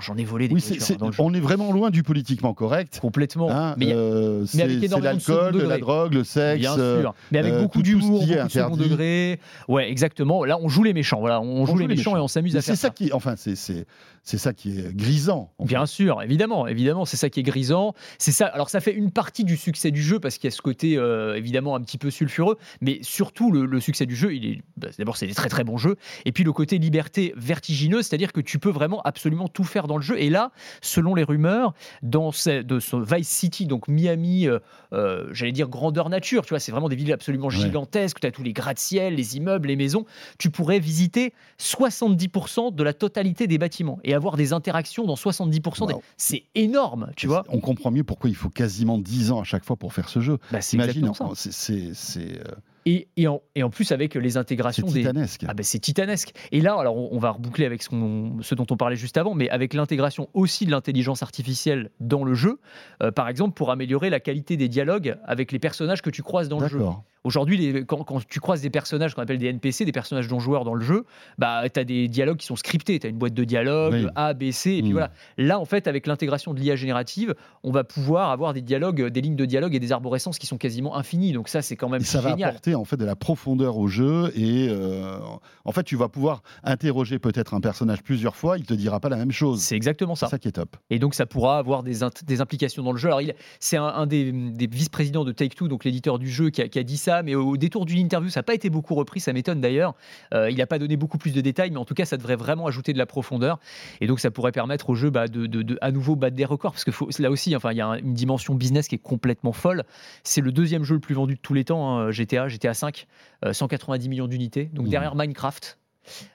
[0.00, 1.22] J'en, ai volé des voitures c'est- dans le jeu.
[1.22, 2.98] on est vraiment loin du politiquement correct.
[3.00, 3.50] complètement.
[3.50, 6.60] Hein, euh, mais c'est l'alcool, de la drogue, le sexe.
[6.60, 9.40] Bien euh, sûr, mais avec euh, beaucoup d'humour, beaucoup de second degré.
[9.68, 10.44] Ouais, exactement.
[10.44, 11.20] Là, on joue les méchants.
[11.20, 13.56] Voilà, on, joue, les, méchants, et on s'amuse à faire C'est ça qui, enfin, c'est
[13.56, 13.86] c'est
[14.26, 15.52] c'est ça qui est grisant.
[15.58, 17.94] en Bien sûr, évidemment, évidemment, c'est ça qui est grisant.
[18.18, 18.46] C'est ça.
[18.46, 20.98] Alors ça fait une partie du succès du jeu parce qu'il y a ce côté
[20.98, 24.88] euh, évidemment un petit peu sulfureux, mais surtout le, succès du jeu, il est bah,
[24.98, 28.40] d'abord c'est des très très bons jeux, et puis le côté liberté vertigineuse, c'est-à-dire que
[28.40, 30.18] tu peux vraiment absolument tout faire dans le jeu.
[30.18, 30.50] Et là,
[30.82, 31.72] selon les rumeurs,
[32.02, 34.58] dans ce, de ce Vice City, donc Miami, euh,
[34.92, 38.20] euh, j'allais dire grandeur nature, tu vois, c'est vraiment des villes absolument gigantesques.
[38.20, 40.04] Tu as tous les gratte-ciel, les immeubles, les maisons.
[40.38, 45.88] Tu pourrais visiter 70% de la totalité des bâtiments et avoir des interactions dans 70%
[45.88, 45.94] des.
[45.94, 46.02] Wow.
[46.16, 47.44] C'est énorme, tu vois.
[47.48, 50.20] On comprend mieux pourquoi il faut quasiment 10 ans à chaque fois pour faire ce
[50.20, 50.38] jeu.
[50.52, 52.44] Bah, c'est Imagine, c'est, euh,
[52.86, 55.00] Et, et, en, et en plus avec les c'est intégrations des.
[55.00, 55.44] titanesque.
[55.48, 56.32] Ah ben c'est titanesque.
[56.52, 59.50] Et là, alors on, on va reboucler avec ce dont on parlait juste avant, mais
[59.50, 62.60] avec l'intégration aussi de l'intelligence artificielle dans le jeu,
[63.02, 66.48] euh, par exemple pour améliorer la qualité des dialogues avec les personnages que tu croises
[66.48, 66.80] dans le jeu.
[67.26, 70.64] Aujourd'hui, quand, quand tu croises des personnages qu'on appelle des NPC, des personnages non joueurs
[70.64, 71.04] dans le jeu,
[71.38, 72.98] bah, tu as des dialogues qui sont scriptés.
[73.00, 74.06] Tu as une boîte de dialogue, Oui.
[74.14, 74.70] A, B, C.
[74.74, 74.92] Et puis Mm.
[74.92, 75.10] voilà.
[75.36, 79.20] Là, en fait, avec l'intégration de l'IA générative, on va pouvoir avoir des dialogues, des
[79.20, 81.32] lignes de dialogue et des arborescences qui sont quasiment infinies.
[81.32, 82.50] Donc ça, c'est quand même Et ça va génial.
[82.50, 85.18] apporter en fait de la profondeur au jeu et euh,
[85.64, 89.08] en fait tu vas pouvoir interroger peut-être un personnage plusieurs fois, il te dira pas
[89.08, 89.60] la même chose.
[89.60, 90.30] C'est exactement C'est ça.
[90.30, 90.76] ça qui est top.
[90.90, 92.02] Et donc, ça pourra avoir des,
[92.40, 93.08] implications dans le jeu.
[93.08, 93.20] Alors,
[93.58, 96.78] c'est un, un des, des vice-présidents de Take-Two, donc l'éditeur du jeu, qui a, qui
[96.78, 99.32] a dit ça, mais au, détour d'une interview, ça n'a pas été beaucoup repris, ça
[99.32, 99.94] m'étonne d'ailleurs.
[100.34, 102.36] Euh, il n'a pas donné beaucoup plus de détails, mais en tout cas, ça devrait
[102.36, 103.58] vraiment ajouter de la profondeur.
[104.00, 106.44] Et donc, ça pourrait permettre au jeu bah, de, de- de à nouveau battre des
[106.44, 108.94] records, parce que faut- là aussi, enfin, il y a un- une dimension business qui
[108.94, 109.84] est complètement folle.
[110.24, 113.06] C'est le deuxième jeu le plus vendu de tous les temps, hein, GTA, GTA 5,
[113.52, 114.66] 190 millions d'unités.
[114.72, 114.90] Donc, Mmh.
[114.90, 115.78] derrière Minecraft.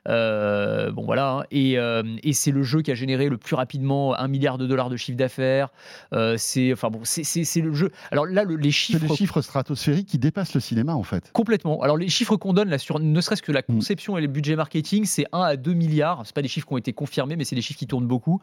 [0.08, 1.44] Euh, bon voilà, hein.
[1.52, 4.66] et, euh, et c'est le jeu qui a généré le plus rapidement un milliard de
[4.68, 5.70] dollars de chiffre d'affaires.
[6.14, 7.92] Euh, c'est enfin bon, c'est- le jeu.
[8.12, 11.32] Alors là, le- les chiffres des chiffres stratosphériques qui dépassent le cinéma en fait.
[11.34, 11.82] complètement.
[11.82, 13.74] Alors les chiffres qu'on donne là sur ne serait-ce que la Mm.
[13.76, 16.22] conception et le budget marketing, c'est 1 à 2 milliards.
[16.26, 18.42] C'est pas des chiffres qui ont été confirmés, mais c'est des chiffres qui tournent beaucoup.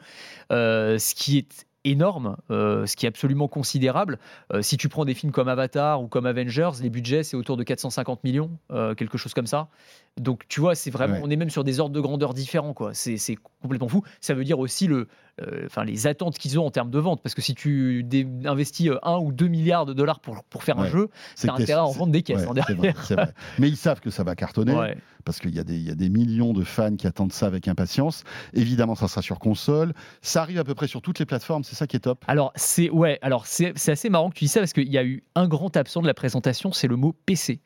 [0.51, 4.19] Ce qui est énorme, euh, ce qui est absolument considérable.
[4.53, 7.57] Euh, si tu prends des films comme Avatar ou comme Avengers, les budgets c'est autour
[7.57, 9.69] de 450 millions, euh, quelque chose comme ça.
[10.21, 11.21] Donc tu vois, c'est vraiment, Ouais.
[11.25, 12.91] on est même sur des ordres de grandeur différents, quoi.
[12.95, 13.19] C'est
[13.63, 14.03] complètement fou.
[14.21, 15.09] Ça veut dire aussi le,
[15.43, 18.05] euh, enfin les attentes qu'ils ont en termes de vente, parce que si tu
[18.45, 21.85] investis 1 ou 2 milliards de dollars pour, pour faire un jeu, C'est intérêt à
[21.85, 23.33] en vendre des caisses ouais, en vrai, vrai.
[23.59, 24.75] Mais ils savent que ça va cartonner
[25.25, 27.47] parce qu'il y, a des- il y a des millions de fans qui attendent ça
[27.47, 28.25] avec impatience.
[28.55, 29.93] Évidemment, ça sera sur console.
[30.23, 32.25] Ça arrive à peu près sur toutes les plateformes, c'est ça qui est top.
[32.29, 34.97] Alors c'est ouais, alors c'est c'est assez marrant que tu dis ça parce qu'il y
[34.97, 37.61] a eu un grand absent de la présentation, c'est le mot PC.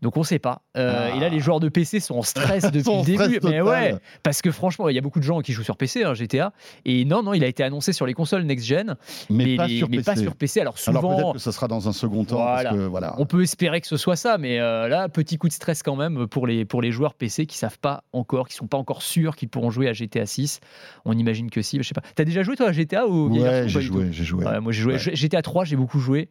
[0.00, 0.62] Donc on sait pas.
[0.76, 1.16] Euh, Ah.
[1.16, 3.36] Et là les joueurs de PC sont en stress depuis Sont en le début.
[3.36, 5.76] stress Mais ouais, parce que franchement il y a beaucoup de gens qui jouent sur
[5.76, 6.52] PC, hein, GTA.
[6.84, 8.96] Et non non, il a été annoncé sur les consoles next gen,
[9.30, 10.04] Mais, pas, les- sur mais PC.
[10.10, 10.60] pas sur PC.
[10.60, 11.16] Alors Alors souvent.
[11.16, 12.36] peut-être que ce sera dans un second temps.
[12.36, 12.62] Voilà.
[12.70, 13.14] Parce que, voilà.
[13.18, 15.96] on peut espérer que ce soit ça, mais euh, là, petit coup de stress quand
[15.96, 19.02] même pour les, pour les joueurs PC qui savent pas encore, qui sont pas encore
[19.02, 20.60] sûrs qu'ils pourront jouer à GTA 6.
[21.04, 22.02] On imagine que si, mais je sais pas.
[22.14, 24.44] T'as déjà joué toi à GTA ou Ouais, ou j'ai joué, j'ai joué.
[24.44, 24.98] Ouais, moi j'ai joué Ouais.
[25.16, 26.28] GTA 3, j'ai beaucoup joué.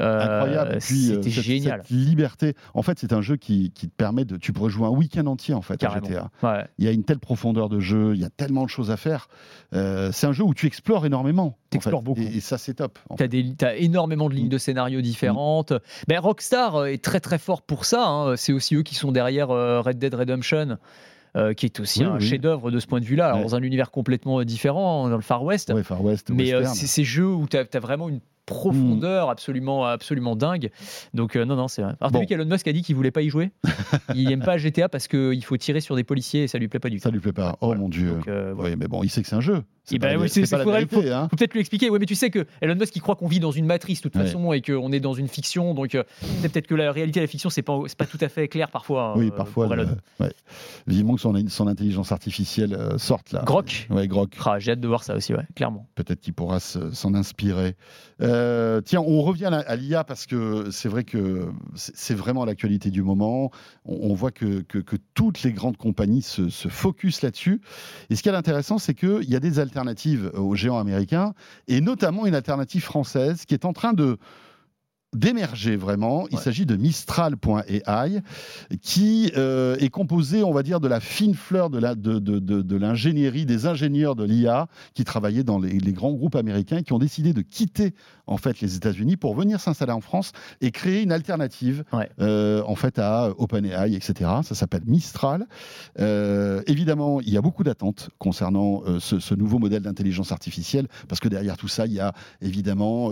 [0.00, 0.70] Euh, Incroyable.
[0.76, 1.80] Euh, C'était cette, génial.
[1.82, 2.54] cette liberté.
[2.74, 4.36] En fait, c'est un jeu qui, qui te permet de.
[4.36, 6.06] Tu pourrais jouer un week-end entier en fait Carrément.
[6.06, 6.30] à GTA.
[6.42, 6.64] Ouais.
[6.78, 8.96] Il y a une telle profondeur de jeu, il y a tellement de choses à
[8.96, 9.28] faire.
[9.74, 11.44] Euh, c'est un jeu où tu explores énormément.
[11.46, 12.04] en T'explores fait.
[12.04, 12.20] beaucoup.
[12.22, 12.98] Et, et ça, c'est top.
[13.28, 15.72] des- t'as énormément de lignes de scénarios différentes.
[16.08, 18.06] Ben, Rockstar euh, est très très fort pour ça.
[18.06, 18.36] hein.
[18.36, 20.78] C'est aussi eux qui sont derrière euh, Red Dead Redemption.
[21.36, 22.26] euh, qui est aussi Oui, un oui.
[22.26, 23.42] chef-d'œuvre de ce point de vue-là, Ouais.
[23.44, 25.70] dans un univers complètement euh, différent, hein, dans le Far West.
[25.72, 28.18] Ouais, Far West, Mais euh, c'est ces jeux où tu as, vraiment une
[28.50, 30.70] profondeur absolument, absolument dingue.
[31.14, 31.92] Donc, euh, non, non, c'est vrai.
[32.00, 32.20] Alors, t'as Bon.
[32.20, 33.50] vu qu'Elon Musk a dit qu'il voulait pas y jouer?
[34.14, 36.80] Il aime pas GTA parce qu'il faut tirer sur des policiers et ça lui plaît
[36.80, 37.02] pas du tout.
[37.02, 37.56] Ça lui plaît pas.
[37.60, 37.80] Oh Voilà.
[37.80, 38.10] mon dieu.
[38.10, 38.70] Donc, euh, voilà.
[38.70, 39.62] Oui, mais bon, il sait que c'est un jeu.
[39.84, 41.26] C'est la- oui, hein.
[41.30, 41.90] faut peut-être lui expliquer.
[41.90, 44.08] Oui, mais tu sais que Elon Musk, il croit qu'on vit dans une matrice de
[44.08, 44.26] toute Ouais.
[44.26, 45.74] façon et qu'on est dans une fiction.
[45.74, 46.04] Donc, euh,
[46.42, 49.14] peut-être que la réalité et la fiction, c'est pas, pas tout à fait clair parfois.
[49.16, 49.66] Oui, parfois.
[49.66, 49.96] pour le- Elon.
[50.20, 50.32] ouais.
[50.86, 53.42] Vivement que son, son intelligence artificielle sorte là.
[53.44, 53.88] Grok.
[53.90, 54.36] Ouais, Grok.
[54.44, 55.88] Ah, J'ai hâte de voir ça aussi, ouais, clairement.
[55.96, 57.74] Peut-être qu'il pourra se- s'en inspirer.
[58.22, 58.39] Euh,
[58.84, 63.50] tiens, on revient à, l'IA parce que c'est vrai que c'est vraiment l'actualité du moment.
[63.84, 66.68] On, voit que, que- toutes les grandes compagnies se, se
[67.22, 67.60] là-dessus.
[68.10, 71.34] Et ce qui est intéressant, c'est qu'il y a des alternatives aux géants américains
[71.68, 74.18] et notamment une alternative française qui est en train de
[75.14, 76.26] d'émerger vraiment.
[76.30, 76.42] Il Ouais.
[76.42, 77.82] s'agit de Mistral.ai
[78.80, 82.38] qui euh, est composé, on va dire, de la fine fleur de la- de- de-
[82.38, 86.78] de- de l'ingénierie, des ingénieurs de l'IA qui travaillaient dans les, les grands groupes américains
[86.78, 87.94] et qui ont décidé de quitter
[88.26, 92.08] en fait les États-Unis pour venir s'installer en France et créer une alternative Ouais.
[92.20, 94.30] euh, en fait à OpenAI, etc.
[94.44, 95.46] Ça s'appelle Mistral.
[95.98, 101.20] Euh, évidemment, il y a beaucoup d'attentes concernant ce, ce nouveau modèle d'intelligence artificielle parce
[101.20, 103.10] que derrière tout ça, il y a évidemment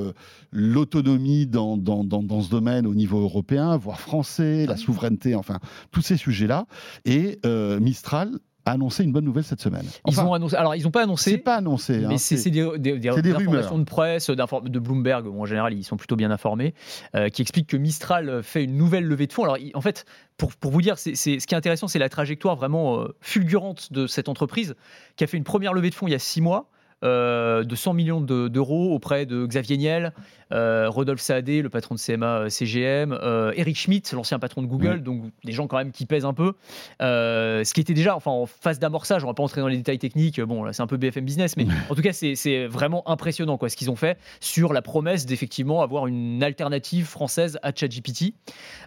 [0.52, 5.58] l'autonomie dans, dans, dans, dans ce domaine au niveau européen, voire français, la souveraineté, enfin
[5.92, 6.66] tous ces sujets-là.
[7.04, 9.84] Et euh, Mistral a annoncé une bonne nouvelle cette semaine.
[9.86, 10.54] Ils Enfin, ont annoncé.
[10.54, 11.30] Alors, ils n'ont pas annoncé.
[11.30, 12.04] c'est pas annoncé.
[12.04, 15.46] hein, Mais c'est c'est des, des- des- c'est des informations de presse, de Bloomberg, en
[15.46, 16.74] général ils sont plutôt bien informés,
[17.14, 19.44] euh, qui expliquent que Mistral fait une nouvelle levée de fonds.
[19.44, 20.04] Alors en fait,
[20.36, 23.16] pour, pour vous dire, c'est c'est- ce qui est intéressant, c'est la trajectoire vraiment euh,
[23.22, 24.74] fulgurante de cette entreprise,
[25.16, 26.68] qui a fait une première levée de fonds il y a six mois.
[27.04, 30.12] Euh, de 100 millions de- d'euros auprès de Xavier Niel,
[30.52, 34.66] euh, Rodolphe Saadé, le patron de CMA euh, CGM, euh, Eric Schmidt, l'ancien patron de
[34.66, 36.54] Google, donc des gens quand même qui pèsent un peu.
[37.00, 39.98] Ce qui était déjà enfin, en phase d'amorçage, on va pas entrer dans les détails
[39.98, 43.56] techniques, bon là c'est un peu BFM Business, mais en tout cas c'est- vraiment impressionnant
[43.58, 48.34] quoi, ce qu'ils ont fait sur la promesse d'effectivement avoir une alternative française à ChatGPT.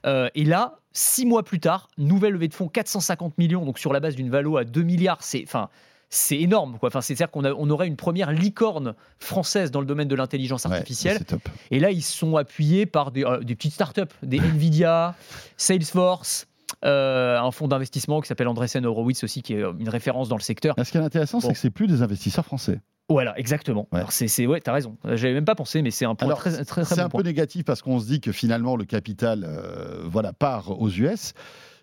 [0.05, 3.99] Et là, six mois plus tard, nouvelle levée de fonds, 450 millions, donc sur la
[3.99, 5.69] base d'une valo à 2 milliards, c'est enfin
[6.13, 6.87] c'est énorme quoi.
[6.87, 11.19] Enfin, c'est-à-dire qu'on on aurait une première licorne française dans le domaine de l'intelligence artificielle.
[11.27, 11.37] c'est.
[11.71, 15.15] Et là, ils sont appuyés par des, euh, des petites startups, des Nvidia,
[15.57, 16.47] Salesforce,
[16.85, 20.35] euh, un fonds d'investissement qui s'appelle Andreessen Horowitz aussi, qui est euh, une référence dans
[20.37, 20.75] le secteur.
[20.83, 21.53] Ce qui est intéressant, c'est Bon.
[21.53, 22.79] que c'est plus des investisseurs français.
[23.09, 23.87] Voilà, exactement.
[23.91, 23.99] Ouais.
[23.99, 24.97] Alors c'est, c'est- ouais, t'as raison.
[25.05, 27.09] J'avais même pas pensé, mais c'est un point Alors, très, très, très C'est bon un
[27.09, 27.21] point.
[27.21, 31.33] peu négatif parce qu'on se dit que finalement le capital euh, voilà, part aux US.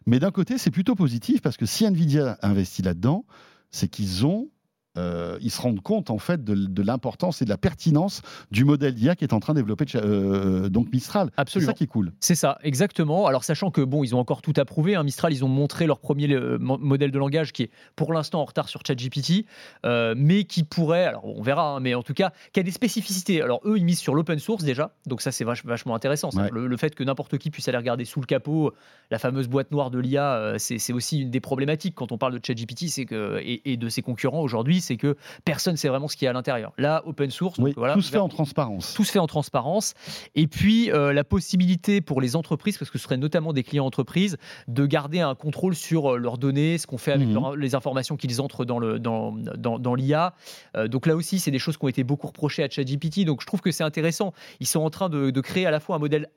[0.06, 3.24] Mais d'un côté, c'est plutôt positif parce que si Nvidia investit là-dedans,
[3.70, 4.50] c'est qu'ils ont.
[4.98, 8.64] Euh, ils se rendent compte en fait de, de l'importance et de la pertinence du
[8.64, 11.28] modèle d'IA qui est en train de développer euh, donc Mistral.
[11.34, 11.70] C'est Absolument.
[11.70, 12.12] ça qui est cool.
[12.20, 13.26] C'est ça, exactement.
[13.26, 14.94] Alors, sachant que bon, ils ont encore tout approuvé.
[14.96, 18.12] Hein, Mistral, ils ont montré leur premier euh, mo- modèle de langage qui est pour
[18.12, 19.44] l'instant en retard sur ChatGPT,
[19.86, 22.70] euh, mais qui pourrait, alors on verra, hein, mais en tout cas, qui a des
[22.70, 23.40] spécificités.
[23.42, 26.30] Alors, eux, ils misent sur l'open source déjà, donc ça, c'est vach- vachement intéressant.
[26.34, 26.48] Ouais.
[26.52, 28.72] Le, le fait que n'importe qui puisse aller regarder sous le capot
[29.10, 32.38] la fameuse boîte noire de l'IA, c'est c'est aussi une des problématiques quand on parle
[32.38, 35.88] de ChatGPT c'est que, et, et de ses concurrents aujourd'hui, c'est que personne ne sait
[35.88, 36.72] vraiment ce qu'il y a à l'intérieur.
[36.78, 38.94] Là, open source, donc Oui, voilà, tout se fait en transparence.
[38.94, 39.94] tout se fait en transparence.
[40.34, 43.86] Et puis, euh, la possibilité pour les entreprises, parce que ce serait notamment des clients
[43.86, 47.34] entreprises, de garder un contrôle sur euh, leurs données, ce qu'on fait avec Mhm.
[47.34, 50.34] leur- les informations qu'ils entrent dans le dans, dans, dans l'IA.
[50.76, 53.24] Euh, donc là aussi, c'est des choses qui ont été beaucoup reprochées à ChatGPT.
[53.24, 54.32] Donc je trouve que c'est intéressant.
[54.60, 56.28] Ils sont en train de, de créer à la fois un modèle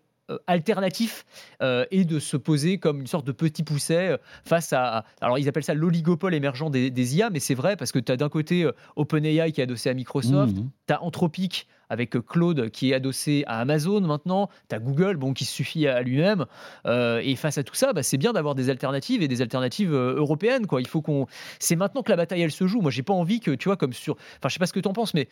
[0.48, 1.26] alternatif
[1.62, 5.38] euh, et de se poser comme une sorte de petit pousset euh, face à, alors
[5.40, 8.18] ils appellent ça l'oligopole émergent des, des IA, mais c'est vrai parce que tu as
[8.18, 10.70] d'un côté euh, OpenAI qui est adossé à Microsoft, Mhm.
[10.88, 15.34] tu as Anthropic avec Claude qui est adossé à Amazon maintenant, tu as Google bon,
[15.34, 16.46] qui se suffit à lui-même.
[16.86, 19.94] Euh, et face à tout ça, bah, c'est bien d'avoir des alternatives et des alternatives
[19.94, 20.68] euh, européennes.
[20.68, 20.80] Quoi.
[20.80, 21.28] Il faut qu'on.
[21.60, 22.80] C'est maintenant que la bataille elle se joue.
[22.80, 24.14] Moi, j'ai pas envie que, tu vois, comme sur.
[24.14, 25.28] Enfin, je sais pas ce que tu en penses, mais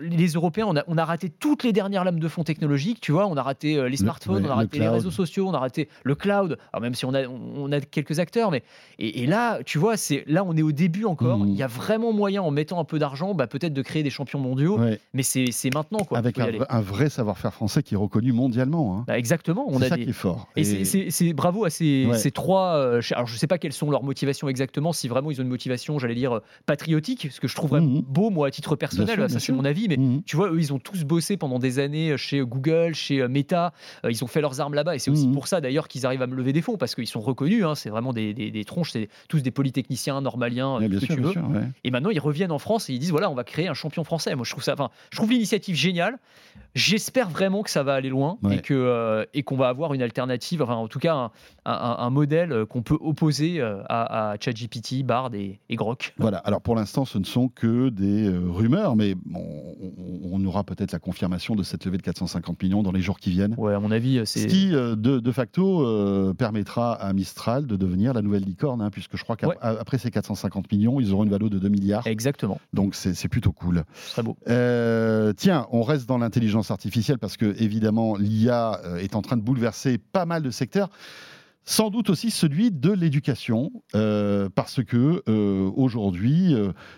[0.00, 3.00] les Européens, on a, on a raté toutes les dernières lames de fond technologiques.
[3.00, 5.48] Tu vois, on a raté euh, les smartphones, on a le raté les réseaux sociaux,
[5.48, 6.58] on a raté le cloud.
[6.74, 8.62] Alors même si on a, on a quelques acteurs, mais
[8.98, 11.38] et, et là, tu vois, c'est là, on est au début encore.
[11.38, 11.48] Mhm.
[11.48, 14.10] Il y a vraiment moyen, en mettant un peu d'argent, bah, peut-être de créer des
[14.10, 14.78] champions mondiaux.
[14.78, 15.00] Ouais.
[15.14, 15.70] Mais c'est c'est
[16.04, 16.18] quoi.
[16.18, 18.98] Avec un, vrai- un vrai savoir-faire français qui est reconnu mondialement.
[18.98, 19.04] hein.
[19.06, 19.64] Bah, exactement.
[19.68, 20.48] On C'est a ça des- qui est fort.
[20.56, 22.18] et, c'est- c'est bravo à ces, Ouais.
[22.18, 22.76] ces trois.
[22.76, 25.44] euh, alors, je ne sais pas quelles sont leurs motivations exactement, si vraiment ils ont
[25.44, 28.02] une motivation, j'allais dire, euh, patriotique, ce que je trouverais Mhm.
[28.02, 30.22] beau, moi, à titre personnel, sûr, ça c'est mon avis, mais Mhm.
[30.24, 33.72] tu vois, eux, ils ont tous bossé pendant des années chez Google, chez euh, Meta,
[34.04, 35.34] euh, ils ont fait leurs armes là-bas, et c'est aussi Mhm.
[35.34, 37.74] pour ça d'ailleurs qu'ils arrivent à me lever des fonds, parce qu'ils sont reconnus, hein,
[37.74, 41.06] c'est vraiment des, des- des tronches, c'est tous des polytechniciens, normaliens, tout bien ce que
[41.06, 41.32] sûr, tu veux.
[41.32, 41.68] sûr, ouais.
[41.84, 44.04] Et maintenant, ils reviennent en France et ils disent voilà, on va créer un champion
[44.04, 44.34] français.
[44.34, 45.91] Moi, je trouve ça, enfin, je trouve l'initiative géniale.
[45.92, 46.18] Génial.
[46.74, 48.56] J'espère vraiment que ça va aller loin Ouais.
[48.56, 51.30] et que euh, et qu'on va avoir une alternative, enfin en tout cas un,
[51.66, 56.14] un- un modèle qu'on peut opposer euh, à, à ChatGPT, Bard et, et Grok.
[56.16, 60.44] Voilà, alors pour l'instant, ce ne sont que des euh, rumeurs, mais on, on- on
[60.46, 63.54] aura peut-être la confirmation de cette levée de 450 millions dans les jours qui viennent.
[63.58, 67.66] Ouais, à mon avis, Ce c'est qui, euh, de, de facto, euh, permettra à Mistral
[67.66, 69.56] de devenir la nouvelle licorne, hein, puisque je crois Ouais.
[69.60, 72.06] qu'après ces 450 millions, ils auront une valeur de 2 milliards.
[72.06, 72.58] exactement.
[72.72, 73.84] Donc c'est c'est plutôt cool.
[74.12, 74.36] Très beau.
[74.48, 79.36] Euh, tiens, on reste dans l'intelligence artificielle parce que évidemment l'IA euh, est en train
[79.36, 80.90] de bouleverser pas mal de secteurs.
[81.64, 86.56] Sans doute aussi celui de l'éducation, euh, parce que euh, aujourd'hui,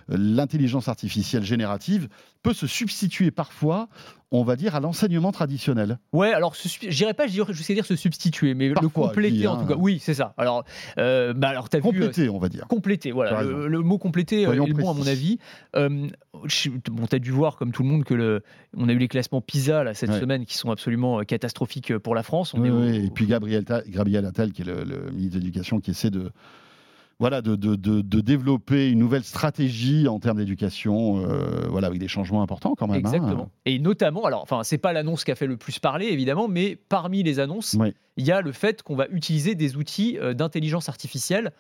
[0.09, 2.09] l'intelligence artificielle générative
[2.43, 3.91] peut se substituer parfois,
[4.37, 5.99] on va dire, à l'enseignement traditionnel.
[6.13, 6.55] Ouais, alors
[6.89, 9.61] j'irais pas, je sais dire se substituer, mais le Parfois, compléter dit, en hein.
[9.63, 9.77] tout cas.
[9.79, 10.35] Oui, c'est ça.
[10.37, 10.65] Alors,
[10.99, 12.03] euh, bah alors t'as vu.
[12.03, 12.67] euh, on va dire.
[12.69, 13.43] Compléter, voilà.
[13.43, 15.39] Le, le mot compléter euh, est le bon à mon avis.
[15.77, 16.09] Euh,
[16.47, 18.43] je- bon, tu as dû voir, comme tout le monde, que le,
[18.77, 20.21] on a eu les classements PISA là, cette Ouais.
[20.21, 22.55] semaine qui sont absolument catastrophiques pour la France.
[22.55, 25.35] On Oui, est au- oui, Et puis Gabriel, Gabriel Attal, qui est le, le ministre
[25.39, 26.31] de l'Éducation, qui essaie de,
[27.21, 31.99] voilà, de, de- de- de développer une nouvelle stratégie en termes d'éducation, euh, voilà, avec
[32.01, 32.97] des changements importants quand même.
[32.97, 32.99] hein.
[33.13, 33.51] Exactement.
[33.67, 36.77] Et notamment, alors, enfin, c'est pas l'annonce qui a fait le plus parler, évidemment, mais
[36.89, 37.95] parmi les annonces, Oui.
[38.17, 41.53] il y a le fait qu'on va utiliser des outils euh, d'intelligence artificielle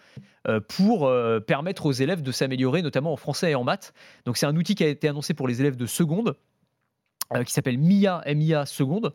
[0.48, 1.10] euh, pour
[1.46, 3.94] permettre aux élèves de s'améliorer, notamment en français et en maths.
[4.26, 6.36] Donc, c'est un outil qui a été annoncé pour les élèves de seconde.
[7.34, 9.12] Euh, qui s'appelle MIA, MIA Seconde,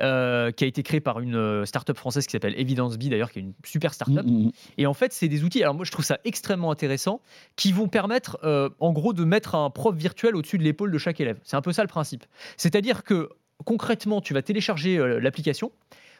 [0.00, 3.30] euh, qui a été créé par une euh, start-up française qui s'appelle Evidence B, d'ailleurs,
[3.30, 4.26] qui est une super start-up.
[4.26, 7.20] Mm, mm, Et en fait, c'est des outils, alors moi je trouve ça extrêmement intéressant,
[7.56, 10.98] qui vont permettre euh, en gros de mettre un prof virtuel au-dessus de l'épaule de
[10.98, 11.38] chaque élève.
[11.44, 12.24] C'est un peu ça le principe.
[12.56, 13.30] C'est-à-dire que
[13.64, 15.72] concrètement, tu vas télécharger euh, l'application.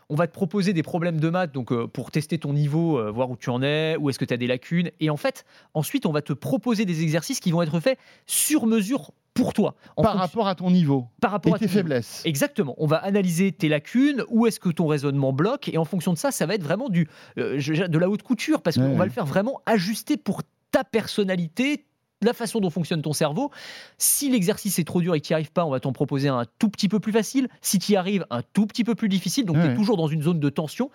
[0.08, 3.36] On va te proposer des problèmes de maths donc pour tester ton niveau, voir où
[3.36, 4.90] tu en es, où est-ce que tu as des lacunes.
[5.00, 8.66] Et en fait, ensuite, on va te proposer des exercices qui vont être faits sur
[8.66, 9.74] mesure pour toi.
[9.96, 11.78] En Par fonction- rapport à ton niveau par rapport et à tes niveau.
[11.78, 12.22] faiblesses.
[12.24, 12.74] Exactement.
[12.78, 16.18] On va analyser tes lacunes, où est-ce que ton raisonnement bloque, et en fonction de
[16.18, 19.04] ça, ça va être vraiment du, euh, de la haute couture, parce qu'on Ouais, va
[19.06, 21.84] le faire vraiment ajuster pour ta personnalité,
[22.20, 23.50] la façon dont fonctionne ton cerveau.
[23.98, 26.28] Si l'exercice est trop dur et que tu n'y arrives pas, on va t'en proposer
[26.28, 27.48] un tout petit peu plus facile.
[27.62, 29.44] Si tu y arrives, un tout petit peu plus difficile.
[29.44, 30.90] Donc Ouais, tu es toujours dans une zone de tension.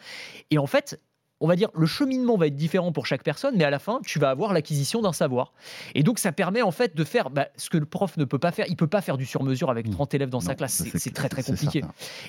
[0.52, 1.02] Et en fait,
[1.40, 4.00] on va dire, le cheminement va être différent pour chaque personne, mais à la fin,
[4.06, 5.54] tu vas avoir l'acquisition d'un savoir.
[5.96, 8.40] Et donc, ça permet en fait de faire bah, ce que le prof ne peut
[8.40, 8.66] pas faire.
[8.70, 9.92] Il peut pas faire du sur-mesure avec Mmh.
[9.92, 10.84] 30 élèves dans sa classe.
[10.96, 11.82] C'est- très, très compliqué.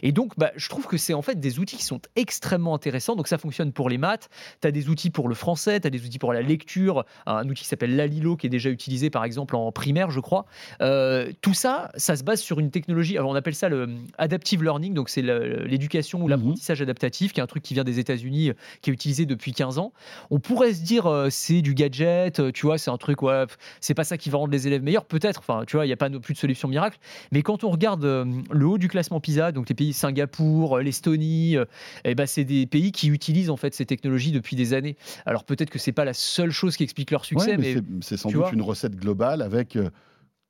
[0.03, 3.17] Et donc, bah, je trouve que c'est en fait des outils qui sont extrêmement intéressants.
[3.17, 4.29] Donc, ça fonctionne pour les maths.
[4.61, 7.05] Tu as des outils pour le français, tu as des outils pour la lecture.
[7.27, 10.45] Un outil qui s'appelle Lalilo, qui est déjà utilisé par exemple en primaire, je crois.
[10.83, 13.17] Euh, tout ça, ça se base sur une technologie.
[13.17, 14.93] Alors, on appelle ça le adaptive learning.
[14.95, 16.31] Donc, c'est l'éducation ou Mhm.
[16.31, 19.79] l'apprentissage adaptatif, qui est un truc qui vient des États-Unis, qui est utilisé depuis 15
[19.79, 19.93] ans.
[20.31, 23.45] On pourrait se dire, euh, c'est du gadget, euh, tu vois, c'est un truc, ouais,
[23.81, 25.39] c'est pas ça qui va rendre les élèves meilleurs, peut-être.
[25.39, 26.99] Enfin, tu vois, il n'y a pas non plus de solution miracle.
[27.31, 31.57] Mais quand on regarde euh, le haut du classement PISA, donc les pays Singapour, l'Estonie,
[32.05, 34.97] eh ben, c'est des pays qui utilisent en fait ces technologies depuis des années.
[35.27, 37.83] Alors peut-être que c'est pas la seule chose qui explique leur succès, Ouais, mais, c'est-
[38.01, 38.53] c'est sans doute vois.
[38.53, 39.79] une recette globale avec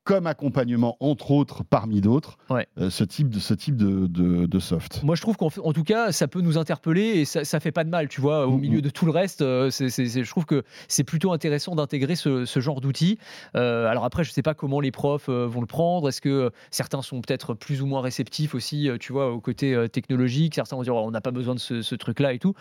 [0.09, 2.67] comme accompagnement, entre autres, parmi d'autres, Ouais.
[2.81, 5.03] euh, ce type de, ce type de, de- de soft.
[5.03, 7.85] moi je trouve qu'en tout cas ça peut nous interpeller et ça, ça fait pas
[7.85, 8.61] de mal, tu vois, au Mhm.
[8.61, 9.43] milieu de tout le reste.
[9.43, 13.19] euh, je trouve que c'est plutôt intéressant d'intégrer ce, ce genre d'outils.
[13.55, 16.09] Euh, alors après, je sais pas comment les profs vont le prendre.
[16.09, 20.55] Est-ce que certains sont peut-être plus ou moins réceptifs aussi, tu vois, au côté technologique?
[20.55, 22.55] Certains vont dire Oh, on n'a pas besoin de ce, ce truc-là et tout.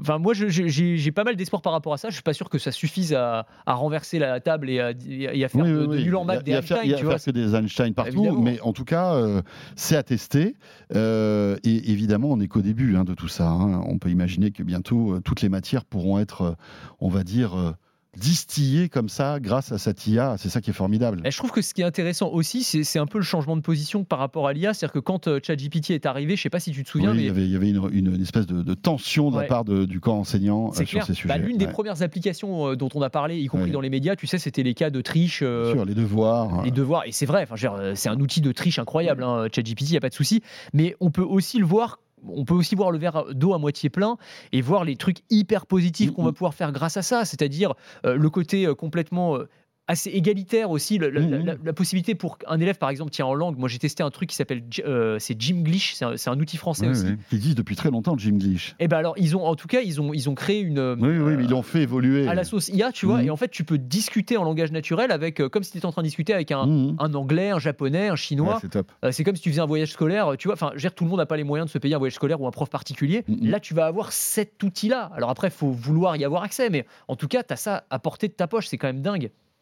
[0.00, 2.08] Enfin, moi, j'ai pas mal d'espoir par rapport à ça.
[2.08, 5.44] Je suis pas sûr que ça suffise à, à renverser la table et à, et
[5.44, 7.30] à faire Oui, de, oui, de nul en des Einstein, Il y a faire que
[7.30, 8.40] des Einstein partout, Évidemment.
[8.42, 9.42] mais en tout cas, euh,
[9.74, 10.56] c'est à tester.
[10.94, 13.48] Euh, et évidemment, on n'est qu'au début hein, de tout ça.
[13.48, 13.82] hein.
[13.86, 16.56] On peut imaginer que bientôt, euh, toutes les matières pourront être,
[17.00, 17.74] on va dire,
[18.18, 20.36] distillées comme ça grâce à cette IA.
[20.38, 21.20] C'est ça qui est formidable.
[21.24, 23.60] Et je trouve que ce qui est intéressant aussi, c'est un peu le changement de
[23.62, 24.74] position par rapport à l'IA.
[24.74, 27.18] C'est-à-dire que quand euh, ChatGPT est arrivé, je sais pas si tu te souviens, Oui,
[27.18, 29.36] il y mais avait, il y avait une, une- une espèce de, de tension de
[29.36, 29.42] Ouais.
[29.42, 31.06] la part de- du corps enseignant euh, sur clair.
[31.06, 31.28] ces sujets.
[31.28, 33.70] Bah, L'une des premières applications euh, dont on a parlé, y compris Ouais.
[33.72, 35.40] dans les médias, tu sais, c'était les cas de triche.
[35.42, 36.62] euh, Sur les devoirs.
[36.64, 37.46] les devoirs, et c'est vrai,
[37.94, 40.96] c'est un outil de triche incroyable, hein, ChatGPT, il n'y a pas de souci, mais
[41.00, 41.98] on peut aussi le voir.
[42.26, 44.16] On peut aussi voir le verre d'eau à moitié plein
[44.52, 46.34] et voir les trucs hyper positifs qu'on va Mhm.
[46.34, 47.74] pouvoir faire grâce à ça, c'est-à-dire
[48.04, 49.48] euh, le côté euh, complètement euh,
[49.88, 53.26] assez égalitaire aussi, le- la, la- la- la possibilité pour un élève, par exemple, tiens
[53.26, 56.56] en langue, moi j'ai testé un truc qui s'appelle, euh, c'est Jimglish, c'est un, outil
[56.56, 57.06] français aussi.
[57.30, 58.74] Qui existe depuis très longtemps, Jim Glitch.
[58.80, 60.96] Et ben alors, ils ont, en tout cas, ils ont, ils ont créé une, euh,
[60.98, 62.26] Oui, oui, mais ils l'ont fait évoluer.
[62.26, 63.26] à la sauce IA, tu vois, Mhm.
[63.26, 65.86] et en fait, tu peux discuter en langage naturel avec, euh, comme si tu étais
[65.86, 66.96] en train de discuter avec un, Mhm.
[66.98, 68.54] un anglais, un japonais, un chinois.
[68.54, 68.90] Ouais, c'est top.
[69.04, 70.54] Euh, c'est comme si tu faisais un voyage scolaire, tu vois.
[70.54, 72.40] Enfin, dire, tout le monde n'a pas les moyens de se payer un voyage scolaire
[72.40, 73.24] ou un prof particulier.
[73.42, 75.10] Là, tu vas avoir cet outil-là.
[75.14, 77.84] Alors après, il faut vouloir y avoir accès, mais en tout cas, tu as ça
[77.90, 78.66] à portée de ta poche.
[78.66, 79.30] C'est quand même dingue.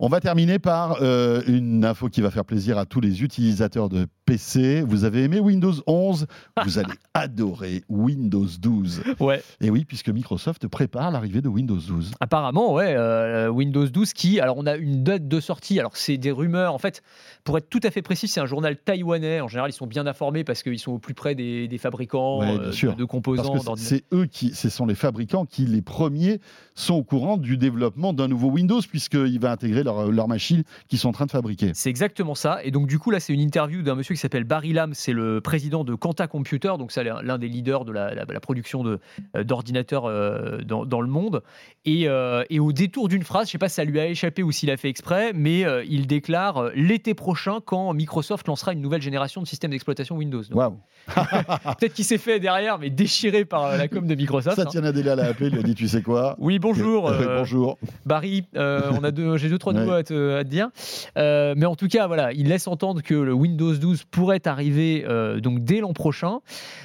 [0.00, 3.88] On va terminer par euh, une info qui va faire plaisir à tous les utilisateurs
[3.88, 4.82] de PC.
[4.86, 6.26] Vous avez aimé Windows 11,
[6.64, 9.02] vous allez adorer Windows 12.
[9.18, 9.42] Ouais.
[9.60, 12.12] Et oui, puisque Microsoft prépare l'arrivée de Windows 12.
[12.20, 16.16] Apparemment, ouais, euh, Windows 12 qui, alors on a une date de sortie, alors c'est
[16.16, 17.02] des rumeurs, en fait,
[17.42, 20.06] pour être tout à fait précis, c'est un journal taïwanais, en général ils sont bien
[20.06, 22.92] informés parce qu'ils sont au plus près des, des fabricants Ouais, bien euh, sûr.
[22.94, 23.74] de, de composants.
[23.74, 26.40] C'est eux qui, ce sont les fabricants qui, les premiers,
[26.76, 30.98] sont au courant du développement d'un nouveau Windows, puisqu'il va intégrer leur, leur machine qu'ils
[30.98, 31.72] sont en train de fabriquer.
[31.74, 32.58] C'est exactement ça.
[32.64, 34.92] Et donc, du coup, là, c'est une interview d'un monsieur qui s'appelle Barry Lam.
[34.94, 36.72] C'est le président de Quanta Computer.
[36.78, 41.00] Donc, c'est l'un des leaders de la, la- la production euh, d'ordinateurs euh, dans, dans
[41.00, 41.42] le monde.
[41.84, 44.42] Et, euh, et au détour d'une phrase, je sais pas si ça lui a échappé
[44.42, 48.72] ou s'il a fait exprès, mais euh, il déclare euh, l'été prochain quand Microsoft lancera
[48.72, 50.42] une nouvelle génération de système d'exploitation Windows.
[50.52, 50.78] Waouh
[51.14, 54.58] Peut-être qu'il s'est fait derrière, mais déchiré par euh, la com de Microsoft.
[54.58, 54.64] hein.
[54.64, 56.36] Satya Nadella l'a appelé, il lui a dit Tu sais quoi?
[56.38, 57.08] Oui, bonjour.
[57.08, 57.78] Euh, euh, Bonjour.
[58.04, 59.94] Barry, euh, on a deux, j'ai deux trois Ouais.
[59.98, 60.68] à te, à te dire,
[61.16, 65.04] Euh, mais en tout cas voilà, il laisse entendre que le Windows 12 pourrait arriver
[65.06, 66.38] euh, donc dès l'an prochain,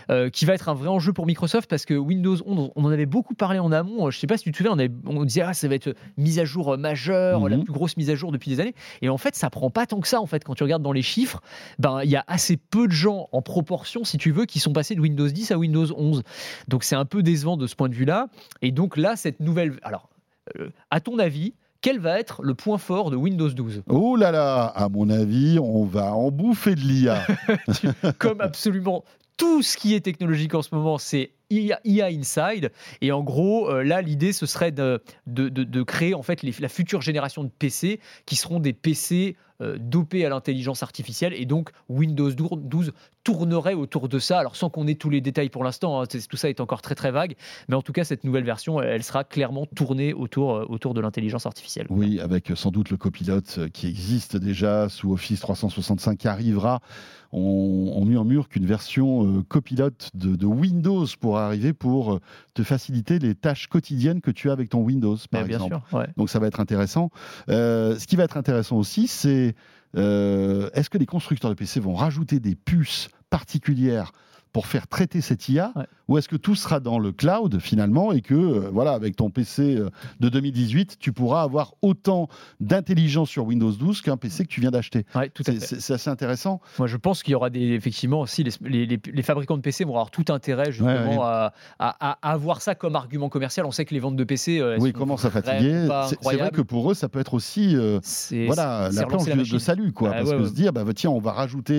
[0.09, 2.89] euh, qui va être un vrai enjeu pour Microsoft parce que Windows 11, on en
[2.91, 4.09] avait beaucoup parlé en amont.
[4.09, 5.95] Je sais pas si tu te souviens, on, avait- on disait ah ça va être
[6.17, 7.47] mise à jour majeure, Mhm.
[7.47, 9.85] la plus grosse mise à jour depuis des années, et en fait ça prend pas
[9.85, 11.41] tant que ça en fait quand tu regardes dans les chiffres,
[11.79, 14.73] ben il y a assez peu de gens en proportion si tu veux qui sont
[14.73, 16.23] passés de Windows 10 à Windows 11,
[16.67, 18.27] donc c'est un peu décevant de ce point de vue là,
[18.61, 20.09] et donc là cette nouvelle, alors
[20.59, 21.53] euh, à ton avis,
[21.83, 25.59] quel va être le point fort de Windows 12 Oh là là, à mon avis,
[25.61, 27.27] on va en bouffer de l'IA.
[28.17, 29.03] Comme absolument
[29.37, 32.71] tout ce qui est technologique en ce moment, c'est IA, IA Inside.
[33.01, 36.41] Et en gros, euh, là, l'idée, ce serait de, de, de- de créer en fait
[36.43, 41.33] les- la future génération de PC qui seront des PC euh, dopés à l'intelligence artificielle.
[41.33, 42.91] Et donc, Windows 12
[43.23, 44.39] tournerait autour de ça.
[44.39, 46.95] Alors, sans qu'on ait tous les détails pour l'instant, hein, tout ça est encore très
[46.95, 47.35] très vague.
[47.69, 51.01] Mais en tout cas, cette nouvelle version, elle, sera clairement tournée autour, euh, autour de
[51.01, 51.87] l'intelligence artificielle.
[51.89, 56.81] Oui, avec sans doute le copilote euh, qui existe déjà sous Office 365 qui arrivera.
[57.35, 62.19] On, on murmure qu'une version euh, copilote de, de Windows pourra arriver pour euh,
[62.53, 65.81] te faciliter les tâches quotidiennes que tu as avec ton Windows, par Mais bien exemple.
[65.89, 66.07] sûr, ouais.
[66.15, 67.09] Donc ça va être intéressant.
[67.49, 69.51] Euh, ce qui va être intéressant aussi, c'est euh,
[69.95, 74.11] est-ce que les constructeurs de PC vont rajouter des puces particulières
[74.53, 75.83] pour faire traiter cette IA Ouais.
[76.07, 79.29] ou est-ce que tout sera dans le cloud finalement et que euh, voilà avec ton
[79.31, 79.89] PC euh,
[80.19, 82.27] de 2018 tu pourras avoir autant
[82.59, 85.05] d'intelligence sur Windows 12 qu'un PC que tu viens d'acheter?
[85.15, 86.61] Ouais, C'est- assez intéressant.
[86.79, 89.61] Moi, je pense qu'il y aura des, effectivement aussi les, les- les- les fabricants de
[89.61, 91.17] PC vont avoir tout intérêt justement Ouais.
[91.19, 93.65] À, à- à avoir ça comme argument commercial.
[93.65, 95.87] On sait que les ventes de PC, euh, elles oui sont commence à fatiguer.
[96.07, 97.99] C'est- vrai que pour eux ça peut être aussi euh,
[98.45, 101.19] voilà la planche la de, salut quoi Ah, parce que se dire bah tiens on
[101.19, 101.73] va rajouter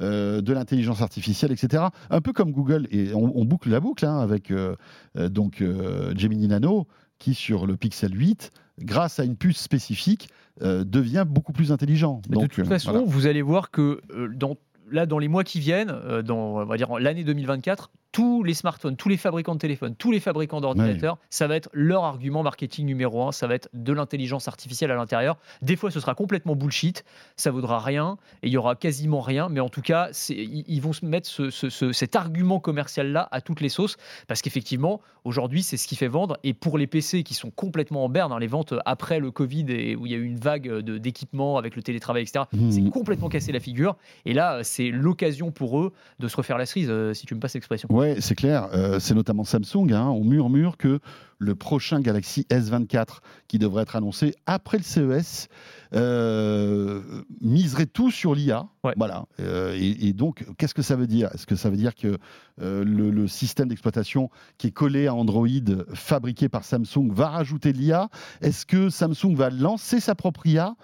[0.00, 4.04] euh, de l'intelligence artificielle etc un peu comme Google et on, on boucle la boucle
[4.04, 4.76] hein, avec euh,
[5.16, 6.86] euh, donc euh, Gemini Nano
[7.18, 10.28] qui sur le Pixel 8 grâce à une puce spécifique
[10.62, 13.06] euh, devient beaucoup plus intelligent Mais de toute façon, voilà.
[13.06, 14.00] vous allez voir que
[14.34, 14.56] dans,
[14.90, 15.94] là, dans les mois qui viennent,
[16.24, 20.10] dans on va dire l'année 2024, tous les smartphones, tous les fabricants de téléphones, tous
[20.10, 23.30] les fabricants d'ordinateurs, ça va être leur argument marketing numéro un.
[23.30, 25.36] Ça va être de l'intelligence artificielle à l'intérieur.
[25.60, 27.04] Des fois, ce sera complètement bullshit,
[27.36, 29.50] ça vaudra rien et il y aura quasiment rien.
[29.50, 33.28] Mais en tout cas, ils vont se mettre ce- ce- ce- cet argument commercial là
[33.32, 33.98] à toutes les sauces
[34.28, 36.38] parce qu'effectivement, aujourd'hui, c'est ce qui fait vendre.
[36.42, 39.66] Et pour les PC qui sont complètement en berne, hein, les ventes après le Covid
[39.68, 42.46] et où il y a eu une vague d'équipements avec le télétravail, etc.
[42.54, 42.70] Mhm.
[42.72, 43.96] C'est complètement cassé la figure.
[44.24, 47.40] Et là, c'est l'occasion pour eux de se refaire la cerise, euh, si tu me
[47.40, 47.88] passes l'expression.
[47.92, 48.68] Ouais, c'est clair.
[48.72, 49.92] Euh, c'est notamment Samsung.
[49.92, 50.08] hein.
[50.08, 51.00] On murmure que
[51.38, 55.48] le prochain Galaxy S24, qui devrait être annoncé après le CES,
[55.94, 57.02] euh,
[57.40, 58.66] miserait tout sur l'IA.
[58.84, 58.94] Ouais.
[58.96, 59.26] Voilà.
[59.40, 61.28] Euh, et, et donc, qu'est-ce que ça veut dire?
[61.34, 62.16] Est-ce que ça veut dire que
[62.62, 65.46] euh, le, le système d'exploitation qui est collé à Android,
[65.92, 68.08] fabriqué par Samsung, va rajouter de l'IA
[68.40, 70.74] Est-ce que Samsung va lancer sa propre IA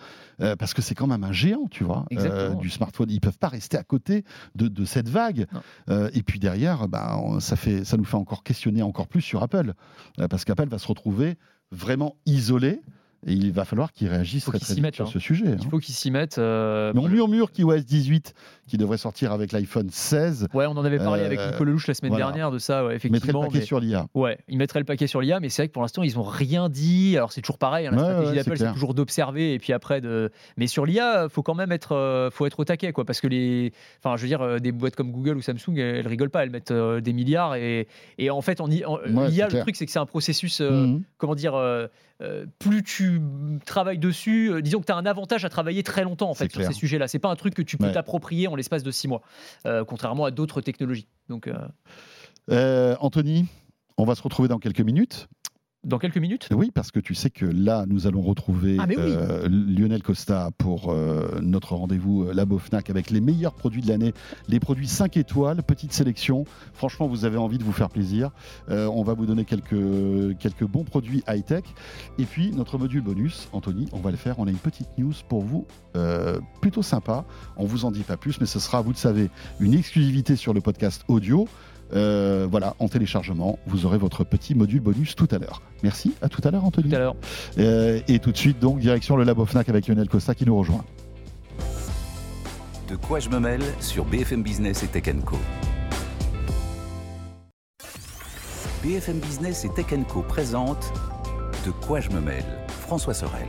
[0.42, 3.10] Euh, Parce que c'est quand même un géant, tu vois, euh, du smartphone.
[3.10, 4.24] Ils peuvent pas rester à côté
[4.54, 5.46] de, de cette vague.
[5.88, 9.22] Euh, et puis derrière, bah, on- ça, fait, ça nous fait encore questionner encore plus
[9.22, 9.72] sur Apple.
[10.28, 11.38] Parce qu'Apple va se retrouver
[11.70, 12.82] vraiment isolé.
[13.24, 15.10] Et il va falloir très, très vite mettent, sur hein.
[15.12, 15.44] ce sujet.
[15.46, 15.68] Il hein.
[15.70, 16.38] faut qu'ils s'y mettent.
[16.38, 18.34] euh, Mais on murmure qu'iOS 18,
[18.66, 21.86] qui devrait sortir avec l'iPhone 16, Ouais, on en avait parlé Euh, avec Nicolas Lelouch
[21.86, 22.26] la semaine voilà.
[22.26, 23.42] dernière de ça, ouais, mettrait le effectivement.
[23.42, 24.06] paquet mais- sur l'IA.
[24.14, 26.22] Ouais, ils mettraient le paquet sur l'IA, mais c'est vrai que pour l'instant, ils n'ont
[26.24, 27.16] rien dit.
[27.16, 29.58] Alors, c'est toujours pareil, hein, la Ouais, stratégie ouais, c'est d'Apple, c'est toujours d'observer et
[29.60, 30.32] puis après de.
[30.56, 33.28] Mais sur l'IA, faut quand même être, euh, faut être au taquet, quoi, parce que
[33.28, 36.42] les, enfin, je veux dire, euh, des boîtes comme Google ou Samsung, elles, rigolent pas,
[36.42, 37.86] elles mettent euh, des milliards et,
[38.18, 41.02] et en fait, Ouais, l'IA, le truc, c'est que c'est un processus, Mhm.
[41.18, 41.54] comment dire.
[42.22, 43.20] Euh, plus tu
[43.66, 46.50] travailles dessus, euh, disons que tu as un avantage à travailler très longtemps en fait
[46.52, 47.08] sur ces sujets-là.
[47.08, 47.92] C'est pas un truc que tu peux Ouais.
[47.92, 49.22] t'approprier en l'espace de six mois,
[49.66, 51.08] euh, contrairement à d'autres technologies.
[51.28, 51.50] Donc,
[52.48, 53.46] Anthony,
[53.98, 55.28] on va se retrouver dans quelques minutes.
[55.84, 56.48] Dans quelques minutes?
[56.54, 58.94] Oui, parce que tu sais que là, nous allons retrouver Ah, oui.
[58.98, 63.88] euh, Lionel Costa pour euh, notre rendez-vous euh, Labo Fnac avec les meilleurs produits de
[63.88, 64.14] l'année,
[64.48, 66.44] les produits 5 étoiles, petite sélection.
[66.72, 68.30] Franchement, vous avez envie de vous faire plaisir.
[68.68, 71.64] Euh, on va vous donner quelques, quelques bons produits high-tech.
[72.18, 74.38] Et puis, notre module bonus, Anthony, on va le faire.
[74.38, 75.66] On a une petite news pour vous,
[76.60, 77.24] plutôt sympa.
[77.56, 80.54] On vous en dit pas plus, mais ce sera, vous le savez, une exclusivité sur
[80.54, 81.48] le podcast audio.
[81.94, 85.62] Euh, voilà, en téléchargement, vous aurez votre petit module bonus tout à l'heure.
[85.82, 86.88] Merci, à tout à l'heure Anthony.
[86.90, 87.16] Tout à l'heure.
[87.58, 90.56] Euh, et tout de suite, donc, direction le Labo Fnac avec Lionel Costa qui nous
[90.56, 90.84] rejoint.
[92.88, 95.36] De quoi je me mêle sur BFM Business et Tech Co.
[98.82, 100.92] BFM Business et Tech Co présente
[101.64, 103.46] De quoi je me mêle François Sorel.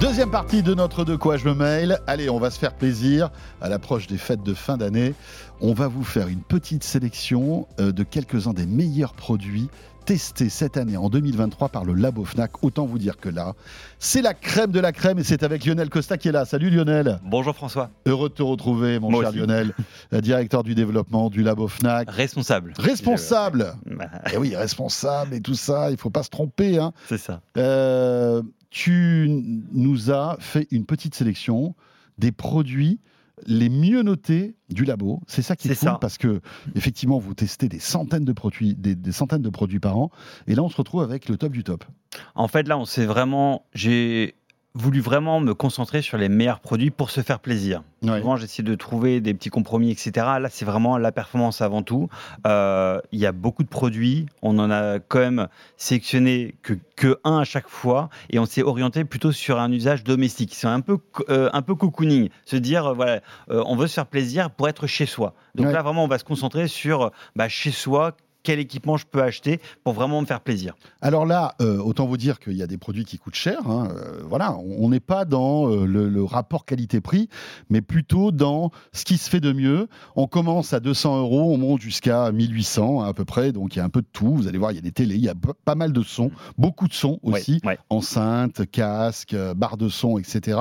[0.00, 1.98] Deuxième partie de notre De quoi je me mail.
[2.06, 3.30] Allez, on va se faire plaisir
[3.60, 5.14] à l'approche des fêtes de fin d'année.
[5.60, 9.68] On va vous faire une petite sélection euh, de quelques-uns des meilleurs produits
[10.04, 12.64] testés cette année en 2023 par le Labo Fnac.
[12.64, 13.52] Autant vous dire que là,
[14.00, 16.44] c'est la crème de la crème et c'est avec Lionel Costa qui est là.
[16.44, 17.20] Salut Lionel.
[17.24, 17.90] Bonjour François.
[18.06, 19.38] Heureux de te retrouver, mon Moi cher aussi.
[19.38, 19.72] Lionel,
[20.12, 22.10] directeur du développement du Labo Fnac.
[22.10, 22.72] Responsable.
[22.76, 23.74] Responsable.
[24.32, 26.78] Eh oui, responsable et tout ça, il faut pas se tromper.
[26.78, 26.92] Hein.
[27.08, 27.40] C'est ça.
[27.56, 28.42] Euh,
[28.72, 29.28] tu
[29.72, 31.76] nous as fait une petite sélection
[32.18, 33.00] des produits
[33.46, 35.20] les mieux notés du labo.
[35.26, 35.98] C'est ça qui est, cool ça.
[36.00, 36.40] parce que
[36.74, 40.10] effectivement vous testez des centaines de produits, des, des centaines de produits par an,
[40.46, 41.84] et là on se retrouve avec le top du top.
[42.34, 43.66] En fait, là, on s'est vraiment.
[43.74, 44.34] J'ai
[44.74, 47.82] voulu vraiment me concentrer sur les meilleurs produits pour se faire plaisir.
[48.02, 50.10] Souvent, j'essaie de trouver des petits compromis, etc.
[50.40, 52.08] Là, c'est vraiment la performance avant tout.
[52.46, 54.26] Euh, Il y a beaucoup de produits.
[54.40, 55.46] On en a quand même
[55.76, 58.08] sélectionné que, que un à chaque fois.
[58.30, 60.54] Et on s'est orienté plutôt sur un usage domestique.
[60.54, 60.98] C'est un peu,
[61.28, 62.28] euh, un peu cocooning.
[62.44, 65.34] Se dire, euh, voilà, on veut se faire plaisir pour être chez soi.
[65.54, 65.72] Donc Ouais.
[65.72, 68.16] là, vraiment, on va se concentrer sur bah, chez soi.
[68.42, 72.16] Quel équipement je peux acheter pour vraiment me faire plaisir Alors là, euh, autant vous
[72.16, 73.58] dire qu'il y a des produits qui coûtent cher.
[73.66, 77.28] hein, euh, voilà, on n'est pas dans euh, le, le rapport qualité-prix,
[77.70, 79.88] mais plutôt dans ce qui se fait de mieux.
[80.16, 83.52] On commence à 200 euros, on monte jusqu'à 1800 à peu près.
[83.52, 84.34] Donc il y a un peu de tout.
[84.34, 85.34] Vous allez voir, il y a des télés, il y a
[85.64, 87.60] pas mal de sons, beaucoup de sons aussi.
[87.64, 87.78] Ouais, ouais.
[87.90, 90.58] enceinte, casque, euh, barre de son, etc.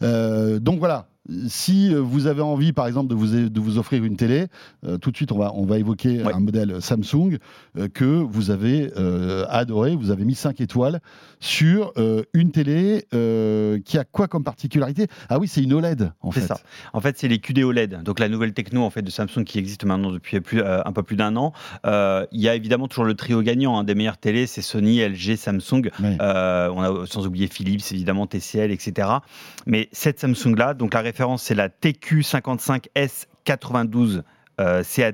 [0.00, 1.06] Donc voilà.
[1.48, 4.46] Si euh, vous avez envie, par exemple, de vous, de vous offrir une télé,
[4.84, 6.32] euh, tout de suite, on va, on va évoquer Ouais.
[6.34, 7.38] un modèle Samsung
[7.78, 9.94] euh, que vous avez euh, adoré.
[9.94, 11.00] Vous avez mis 5 étoiles
[11.38, 15.06] sur euh, une télé euh, qui a quoi comme particularité?
[15.28, 16.46] Ah oui, c'est une OLED, en C'est fait.
[16.48, 16.58] ça.
[16.92, 19.58] En fait, c'est les QD OLED, donc la nouvelle techno en fait de Samsung qui
[19.58, 21.52] existe maintenant depuis plus, euh, un peu plus d'un an.
[21.86, 25.00] Euh, Il y a évidemment toujours le trio gagnant hein, des meilleures télés, c'est Sony,
[25.00, 25.90] LG, Samsung.
[26.02, 29.08] Euh, on a sans oublier Philips, évidemment TCL, etc.
[29.66, 34.22] Mais cette Samsung là, donc la référence c'est la TQ55S92
[34.60, 35.12] euh, CAT.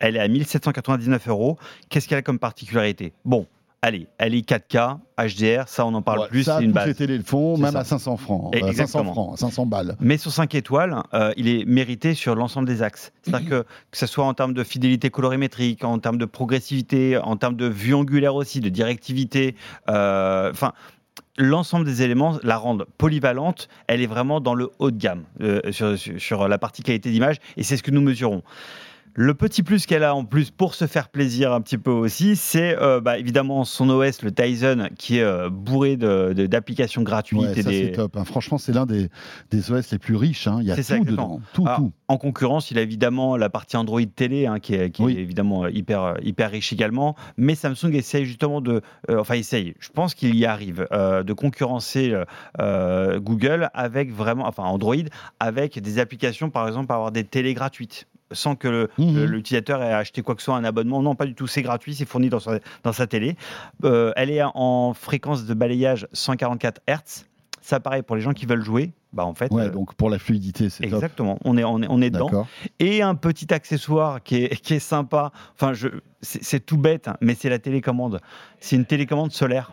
[0.00, 1.58] Elle est à 1799 euros.
[1.90, 3.12] Qu'est-ce qu'elle a comme particularité?
[3.26, 3.46] Bon,
[3.82, 6.86] allez, elle est 4K, HDR, ça on en parle Ouais, plus, c'est une base.
[6.88, 7.80] les télés le font, même ça.
[7.80, 8.54] à 500 francs.
[8.54, 9.12] Euh, 500 exactement.
[9.12, 9.96] francs, 500 balles.
[10.00, 13.12] Mais sur 5 étoiles, euh, il est mérité sur l'ensemble des axes.
[13.22, 17.36] C'est-à-dire que, que ce soit en termes de fidélité colorimétrique, en termes de progressivité, en
[17.36, 19.54] termes de vue angulaire aussi, de directivité,
[19.88, 20.72] euh, enfin.
[21.42, 23.68] L'ensemble des éléments la rendent polyvalente.
[23.86, 27.36] Elle est vraiment dans le haut de gamme euh, sur, sur- la partie qualité d'image
[27.56, 28.42] et c'est ce que nous mesurons.
[29.14, 32.36] Le petit plus qu'elle a en plus pour se faire plaisir un petit peu aussi,
[32.36, 37.02] c'est euh, bah, évidemment son OS, le Tizen, qui est euh, bourré de- de- d'applications
[37.02, 38.16] gratuites Ouais, et ça, des, c'est top.
[38.16, 38.24] hein.
[38.24, 39.08] Franchement, c'est l'un des,
[39.50, 40.46] des OS les plus riches.
[40.46, 40.58] hein.
[40.60, 41.34] Il y a ça, tout exactement.
[41.36, 41.40] dedans.
[41.52, 41.92] Tout, tout.
[42.08, 45.16] En concurrence, il a évidemment la partie Android télé, hein, qui est, qui est Oui.
[45.18, 47.16] évidemment euh, hyper, hyper riche également.
[47.36, 48.80] Mais Samsung essaye justement de.
[49.10, 52.14] euh, enfin, essaye, je pense qu'il y arrive, de concurrencer
[53.18, 54.46] Google avec vraiment.
[54.46, 54.94] Enfin, Android,
[55.40, 58.06] avec des applications, par exemple, avoir des télés gratuites.
[58.32, 58.88] Sans que le-
[59.26, 61.02] l'utilisateur ait acheté quoi que ce soit, un abonnement.
[61.02, 63.36] Non, pas du tout, c'est gratuit, c'est fourni dans sa, dans sa télé.
[63.84, 67.24] Euh, elle est en fréquence de balayage 144 Hz.
[67.62, 69.52] Ça, pareil, pour les gens qui veulent jouer, bah en fait.
[69.52, 70.94] Ouais, euh, donc pour la fluidité, c'est top.
[70.94, 72.28] Exactement, on est, on est, on est dedans.
[72.78, 75.88] Et un petit accessoire qui est, qui est sympa, enfin, je,
[76.22, 78.20] c'est c'est tout bête, hein, mais c'est la télécommande.
[78.60, 79.72] C'est une télécommande solaire.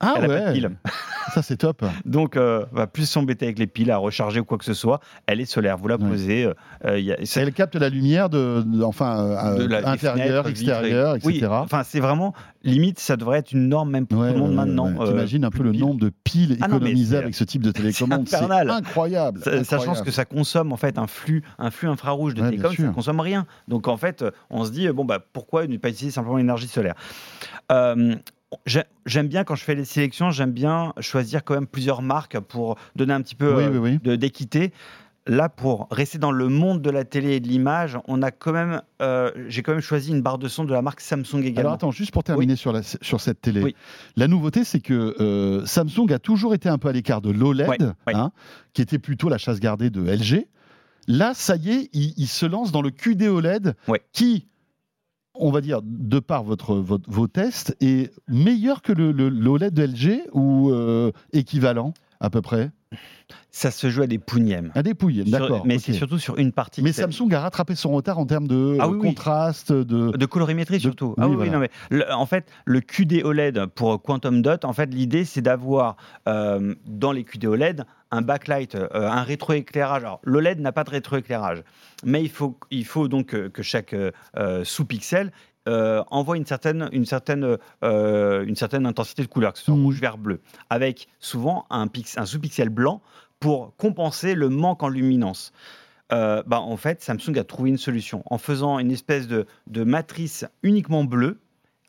[0.00, 0.70] Ah Elle a pas de ouais, pile.
[1.34, 1.84] ça c'est top.
[2.04, 5.00] Donc, euh, va plus s'embêter avec les piles à recharger ou quoi que ce soit.
[5.26, 5.78] Elle est solaire.
[5.78, 6.44] Vous la posez.
[6.44, 9.86] euh, euh, y a- Elle capte la lumière de, de- enfin, euh, de la- des
[9.86, 11.46] intérieur, fenêtres, extérieur, vitres et- etc.
[11.50, 12.34] Oui, enfin, c'est vraiment
[12.64, 14.90] limite, ça devrait être une norme même pour Ouais, tout le monde maintenant.
[15.00, 15.80] euh, T'imagines un peu le piles.
[15.80, 18.28] nombre de piles Ah non, économisées avec ce type de télécommande.
[18.28, 19.40] C'est incroyable.
[19.40, 19.96] Sachant incroyable.
[19.96, 22.90] ce que ça consomme en fait un flux, un flux infrarouge de télécom, ça ne
[22.92, 23.46] consomme rien.
[23.68, 26.94] Donc en fait, on se dit bon bah pourquoi ne pas utiliser simplement l'énergie solaire?
[29.06, 32.76] J'aime bien quand je fais les sélections, j'aime bien choisir quand même plusieurs marques pour
[32.96, 33.98] donner un petit peu Oui, euh, oui, oui.
[34.02, 34.72] de- d'équité.
[35.26, 38.52] là, pour rester dans le monde de la télé et de l'image, on a quand
[38.52, 41.60] même, euh, j'ai quand même choisi une barre de son de la marque Samsung également.
[41.60, 43.74] Alors attends, juste pour terminer sur, la, sur cette télé,
[44.16, 47.94] la nouveauté c'est que euh, Samsung a toujours été un peu à l'écart de l'OLED,
[48.12, 48.32] hein,
[48.74, 50.46] qui était plutôt la chasse gardée de LG.
[51.06, 53.76] Là, ça y est, il, se lance dans le QD OLED,
[54.12, 54.46] qui,
[55.34, 60.22] on va dire, de par votre, vos tests, est meilleur que le, l'OLED de LG
[60.32, 61.94] ou euh, équivalent?
[62.20, 62.70] À peu près
[63.50, 64.70] ça se joue à des pougnèmes.
[64.74, 65.64] À des pougnèmes, d'accord.
[65.64, 66.82] Mais c'est surtout sur une partie.
[66.82, 70.16] Mais Samsung a rattrapé son retard en termes de ah contraste, de...
[70.16, 71.14] de colorimétrie surtout.
[71.18, 71.70] ah oui, non, mais
[72.10, 75.96] en fait, le QD OLED pour Quantum Dot, en fait, l'idée c'est d'avoir
[76.28, 80.02] euh, dans les QD OLED un backlight, euh, un rétroéclairage.
[80.02, 81.62] Alors, l'OLED n'a pas de rétroéclairage,
[82.04, 85.32] mais il faut, il faut donc que chaque euh, sous-pixel
[85.66, 89.82] envoie une certaine, une, certaine, une certaine intensité de couleur, que ce soit mmh.
[89.82, 90.40] rouge, vert, bleu,
[90.70, 91.86] avec souvent un,
[92.16, 93.02] un sous-pixel blanc
[93.40, 95.52] pour compenser le manque en luminance.
[96.12, 99.46] Euh, bah, en fait, Samsung a trouvé une solution en faisant une espèce de,
[99.84, 101.38] matrice uniquement bleue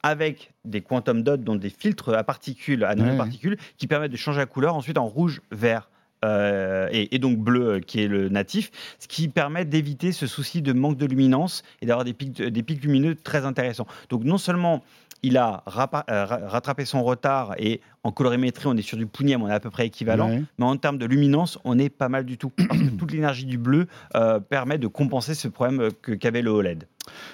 [0.04, 4.40] avec des quantum dots, donc des filtres à particules, à nanoparticules, qui permettent de changer
[4.40, 5.90] la couleur ensuite en rouge, vert,
[6.26, 10.62] euh, et, donc bleu euh, qui est le natif, ce qui permet d'éviter ce souci
[10.62, 13.88] de manque de luminance et d'avoir des pics, des pics lumineux très intéressants.
[14.10, 14.84] Donc non seulement
[15.24, 19.54] il a rattrapé son retard et en colorimétrie, on est sur du pougnème, on est
[19.54, 20.30] à peu près équivalent.
[20.60, 22.52] Mais en termes de luminance, on est pas mal du tout.
[22.52, 25.90] Parce que toute l'énergie du bleu euh, permet de compenser ce problème
[26.20, 26.88] qu'avait le OLED.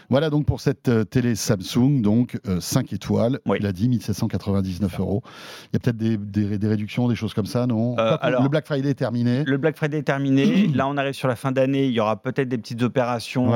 [0.10, 5.00] Voilà donc pour cette euh, télé Samsung, donc 5 euh, étoiles, il a dit 1799
[5.00, 5.24] euros.
[5.72, 8.90] Il y a peut-être des, réductions, des choses comme ça, non alors, Le Black Friday
[8.90, 9.46] est terminé.
[9.46, 10.68] Le Black Friday est terminé.
[10.76, 11.86] Là, on arrive sur la fin d'année.
[11.86, 13.52] Il y aura peut-être des petites opérations.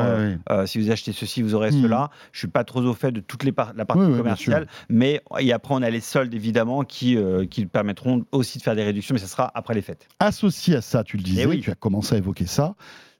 [0.65, 2.09] si vous achetez ceci, vous aurez cela.
[2.31, 5.73] Je suis pas trop au fait de toute les la partie commerciale, mais et après
[5.73, 9.19] on a les soldes évidemment qui euh, qui, permettront aussi de faire des réductions, mais
[9.19, 10.07] ça sera après les fêtes.
[10.19, 12.75] Associé à ça, tu le disais, eh tu as commencé à évoquer ça,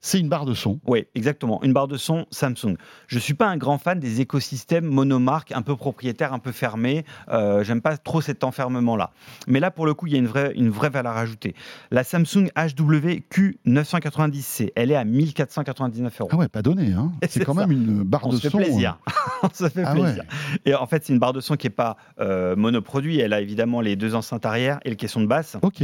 [0.05, 0.79] c'est une barre de son.
[0.85, 1.63] Oui, exactement.
[1.63, 2.75] Une barre de son Samsung.
[3.07, 6.51] Je ne suis pas un grand fan des écosystèmes monomarques, un peu propriétaires, un peu
[6.51, 7.05] fermés.
[7.29, 9.09] Euh, J'aime pas trop cet enfermement-là.
[9.47, 11.55] Mais là, pour le coup, il y a une vraie, une vraie valeur ajoutée.
[11.89, 16.29] La Samsung HWQ990C, elle est à 1499 euros.
[16.31, 16.93] Ah ouais, pas donné.
[16.93, 17.11] Hein.
[17.27, 18.51] C'est quand même une barre de son.
[18.51, 18.99] Fait plaisir.
[19.07, 19.11] Hein.
[19.41, 20.23] On se fait ah plaisir.
[20.65, 23.19] Et en fait, c'est une barre de son qui n'est pas euh, monoproduit.
[23.19, 25.57] Elle a évidemment les deux enceintes arrière et le caisson de basse.
[25.63, 25.81] Ok.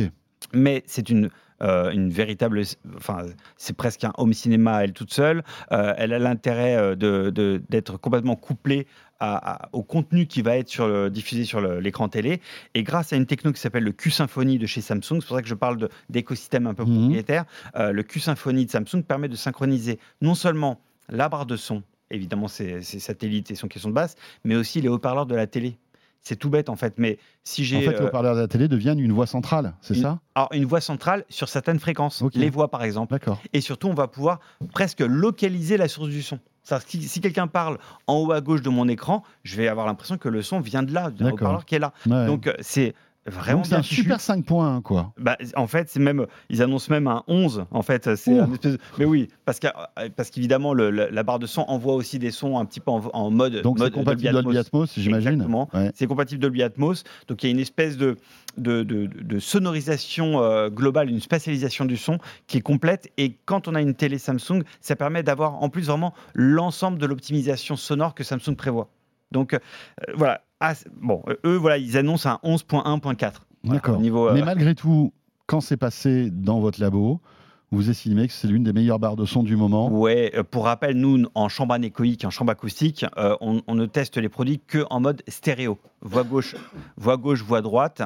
[0.54, 1.30] Mais c'est une
[1.62, 2.64] euh, une véritable,
[2.96, 3.26] enfin,
[3.58, 5.44] c'est presque un home cinéma à elle toute seule.
[5.72, 8.88] Euh, elle a l'intérêt euh, de, d'être complètement couplée
[9.72, 12.42] au contenu qui va être sur diffusé sur l'écran télé.
[12.74, 15.44] Et grâce à une techno qui s'appelle le Q-Symphony de chez Samsung, c'est pour ça
[15.44, 16.98] que je parle d'écosystème un peu mhm.
[16.98, 22.48] propriétaire, le Q-Symphony de Samsung permet de synchroniser non seulement la barre de son, évidemment
[22.48, 25.78] ses, ses satellites et son caisson de basse, mais aussi les haut-parleurs de la télé.
[26.24, 27.78] C'est tout bête en fait, mais si j'ai.
[27.78, 30.20] En fait, le haut-parleur de la télé deviennent une voix centrale, c'est ça?
[30.36, 33.12] Alors, une voix centrale sur certaines fréquences, les voix par exemple.
[33.12, 33.42] D'accord.
[33.54, 34.40] Et surtout, on va pouvoir
[34.72, 36.40] presque localiser la source du son.
[36.86, 40.18] Si, si quelqu'un parle en haut à gauche de mon écran, je vais avoir l'impression
[40.18, 41.92] que le son vient de là, d'un haut-parleur qui est là.
[42.06, 42.94] Donc, euh, c'est
[43.28, 45.14] Vraiment c'est un super 5 points, quoi.
[45.20, 47.66] Bah, en fait, c'est même, ils annoncent même un 11.
[47.70, 48.36] En fait, c'est
[48.98, 49.60] Mais oui, parce
[50.32, 53.62] qu'évidemment, la barre de son envoie aussi des sons un petit peu en, mode.
[53.62, 55.34] Donc c'est compatible Dolby Atmos, j'imagine.
[55.34, 55.70] Exactement.
[55.94, 57.04] C'est compatible Dolby Atmos.
[57.28, 58.18] Donc il y a une espèce de,
[58.58, 62.18] de, sonorisation euh, globale, une spatialisation du son
[62.48, 63.12] qui est complète.
[63.18, 67.06] Et quand on a une télé Samsung, ça permet d'avoir en plus vraiment l'ensemble de
[67.06, 68.90] l'optimisation sonore que Samsung prévoit.
[69.32, 69.60] Donc euh,
[70.16, 73.34] voilà, ah, bon, euh, eux, voilà, ils annoncent un 11.1.4.
[73.64, 74.00] D'accord.
[74.00, 75.12] Euh, Mais malgré tout,
[75.48, 77.20] quand c'est passé dans votre labo,
[77.72, 80.66] vous estimez que c'est l'une des meilleures barres de son du moment Ouais, euh, pour
[80.66, 83.06] rappel, nous, en chambre anéchoïque, en chambre acoustique,
[83.40, 85.78] on, ne teste les produits que en mode stéréo.
[86.02, 86.56] Voix gauche,
[86.98, 88.02] voix gauche, voix droite.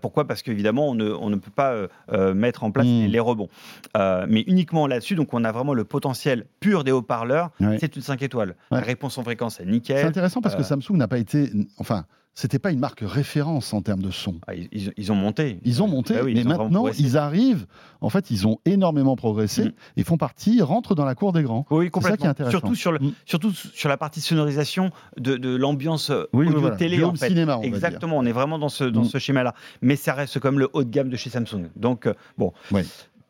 [0.00, 0.26] pourquoi?
[0.26, 1.88] Parce qu'évidemment, on ne, on ne peut pas
[2.32, 3.06] mettre en place hmm.
[3.06, 3.48] les, rebonds.
[3.96, 7.50] mais uniquement là-dessus, donc on a vraiment le potentiel pur des haut-parleurs.
[7.78, 8.54] C'est une 5 étoiles.
[8.70, 9.98] La réponse en fréquence est nickel.
[9.98, 11.50] C'est intéressant parce que Samsung n'a pas été.
[11.78, 12.04] Enfin,
[12.34, 14.36] c'était pas une marque référence en termes de son.
[14.46, 15.58] Ah, ils, ont monté.
[15.64, 17.66] Ils ont monté, bah mais maintenant ils arrivent.
[18.00, 19.72] En fait, ils ont énormément progressé mm.
[19.96, 21.66] et font partie, rentrent dans la cour des grands.
[21.70, 22.14] Oui, complètement.
[22.14, 22.58] Ça qui est intéressant.
[22.58, 23.12] Surtout sur, le, mm.
[23.26, 27.02] surtout sur la partie sonorisation de, de l'ambiance euh, oui, audio télé.
[27.04, 27.28] En fait.
[27.28, 28.16] cinéma, on Exactement.
[28.16, 29.06] On est vraiment dans ce dans mm.
[29.06, 29.54] ce schéma-là.
[29.82, 31.68] Mais ça reste comme le haut de gamme de chez Samsung.
[31.76, 32.52] Donc euh, bon.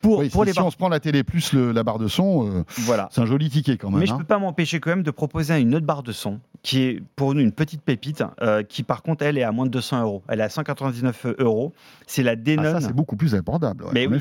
[0.01, 2.64] Pour, pour les si on se prend la télé plus la barre de son, euh,
[2.78, 3.09] voilà.
[3.12, 4.01] c'est un joli ticket quand même.
[4.01, 4.20] Mais je ne hein.
[4.20, 7.34] peux pas m'empêcher quand même de proposer une autre barre de son qui est pour
[7.34, 10.22] nous une petite pépite, euh, qui par contre elle est à moins de 200 euros.
[10.28, 11.72] Elle est à 199 euros.
[12.07, 12.62] C'est la Denon.
[12.64, 13.86] Ah, ça c'est beaucoup plus abordable.
[13.92, 14.20] mais oui,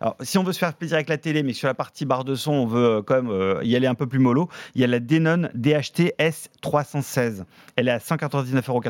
[0.00, 2.24] alors, si on veut se faire plaisir avec la télé, mais sur la partie barre
[2.24, 4.48] de son, on veut euh, quand même y aller un peu plus mollo.
[4.74, 7.44] Il y a la Denon DHT S316.
[7.76, 8.80] Elle est à 199,99 euros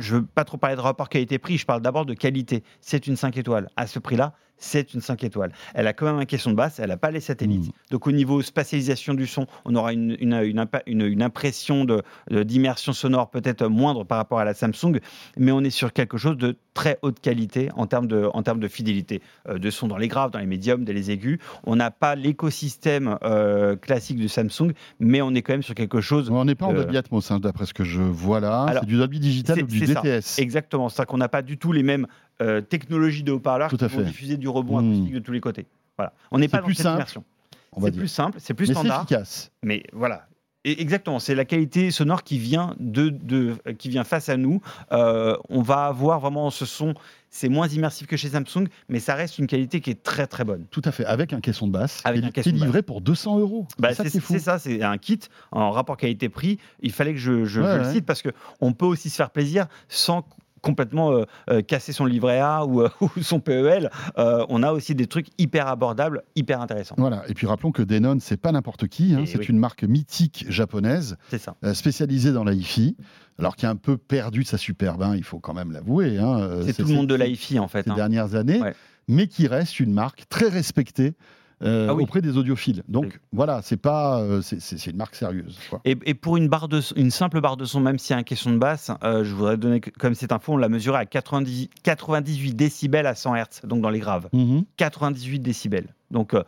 [0.00, 2.64] je veux pas trop parler de rapport qualité-prix, je parle d'abord de qualité.
[2.80, 3.70] C'est une 5 étoiles.
[3.76, 5.50] À ce prix-là, c'est une 5 étoiles.
[5.74, 7.66] Elle a quand même un caisson de basse, elle n'a pas les satellites.
[7.66, 7.72] Mm.
[7.90, 11.84] Donc au niveau spatialisation du son, on aura une, une, une, impa- une- une impression
[11.84, 15.00] de- de- d'immersion sonore peut-être moindre par rapport à la Samsung,
[15.36, 18.60] mais on est sur quelque chose de très haute qualité en termes de, en termes
[18.60, 21.38] de fidélité euh, de son dans les graves, dans les médiums, dans les aigus.
[21.64, 26.00] On n'a pas l'écosystème euh, classique de Samsung, mais on est quand même sur quelque
[26.00, 28.66] chose On n'est pas en Dolby Atmos, hein, d'après ce que je vois là.
[28.80, 30.00] C'est du Dolby Digital ou du ça.
[30.02, 30.38] DTS.
[30.38, 32.06] Exactement, c'est-à-dire qu'on n'a pas du tout les mêmes
[32.40, 34.90] euh, technologies de haut-parleurs qui vont diffuser du rebond Hmm.
[34.92, 35.66] acoustique de tous les côtés.
[35.96, 36.12] Voilà.
[36.30, 37.24] On n'est pas dans plus cette simple, immersion.
[37.72, 39.50] on va C'est plus simple, c'est plus Mais c'est standard, efficace.
[39.62, 40.26] mais voilà.
[40.66, 44.60] Et exactement, c'est la qualité sonore qui vient de, de- qui vient face à nous.
[44.92, 46.92] Euh, on va avoir vraiment ce son,
[47.30, 50.44] c'est moins immersif que chez Samsung, mais ça reste une qualité qui est très très
[50.44, 50.66] bonne.
[50.70, 52.02] Tout à fait, avec un caisson de basse.
[52.04, 53.66] Avec un caisson qui est livré pour 200 euros.
[53.78, 54.32] Bah, c'est ça c'est qui est fou.
[54.34, 55.20] c'est ça, c'est un kit
[55.50, 56.58] en rapport qualité-prix.
[56.82, 58.28] Il fallait que je, je- Ouais, je le cite parce que
[58.60, 60.26] on peut aussi se faire plaisir sans
[60.62, 63.90] complètement euh, euh, casser son livret A ou, euh, ou son PEL.
[64.16, 66.94] On a aussi des trucs hyper abordables, hyper intéressants.
[66.98, 67.22] Voilà.
[67.28, 69.14] Et puis rappelons que Denon, c'est pas n'importe qui.
[69.14, 69.20] hein.
[69.22, 69.46] Et C'est oui.
[69.46, 71.54] une marque mythique japonaise, ça.
[71.74, 72.96] spécialisée dans la hi-fi,
[73.38, 76.18] alors qui a un peu perdu sa superbe, hein, il faut quand même l'avouer.
[76.18, 76.60] hein.
[76.66, 77.84] C'est tout le monde de l'hi-fi en fait.
[77.84, 77.94] ces hein.
[77.94, 78.74] dernières années, Ouais.
[79.08, 81.14] mais qui reste une marque très respectée
[81.62, 82.02] euh, Ah oui.
[82.04, 82.82] auprès des audiophiles.
[82.88, 83.12] Donc Oui.
[83.32, 85.58] voilà, c'est pas, euh, c'est- une marque sérieuse.
[85.68, 85.80] quoi.
[85.84, 88.16] Et, et pour une, barre de, son- une simple barre de son, même s'il y
[88.16, 90.98] a un question de basse, euh, je voudrais donner comme cette info, on l'a mesuré
[90.98, 94.28] à 90 98 décibels à 100 Hz, donc dans les graves.
[94.32, 94.64] Mhm.
[94.76, 95.88] 98 décibels.
[96.10, 96.42] Donc euh,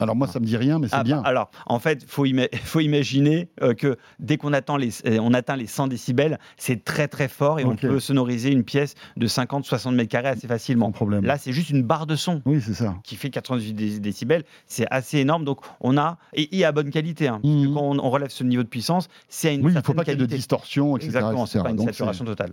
[0.00, 1.22] Alors moi, ça me dit rien, mais c'est Ah, bien.
[1.22, 4.90] bah, Alors, en fait, il faut, ima- faut imaginer euh, que dès qu'on atteint les,
[5.06, 8.64] euh, on atteint les 100 décibels, c'est très très fort et on peut sonoriser une
[8.64, 10.86] pièce de 50-60 mètres carrés assez facilement.
[10.86, 11.24] Sans problème.
[11.24, 12.96] Là, c'est juste une barre de son oui, c'est ça.
[13.04, 14.42] qui fait 98 dé- décibels.
[14.66, 15.44] C'est assez énorme.
[15.44, 16.18] Donc, on a.
[16.32, 17.28] Et, et à bonne qualité.
[17.28, 17.74] hein, parce que Mhm.
[17.74, 19.94] quand on, on relève ce niveau de puissance, c'est à une Oui, il ne faut
[19.94, 21.06] pas qu'il y ait de distorsion, etc.
[21.06, 22.52] Exactement, c'est pas une saturation totale.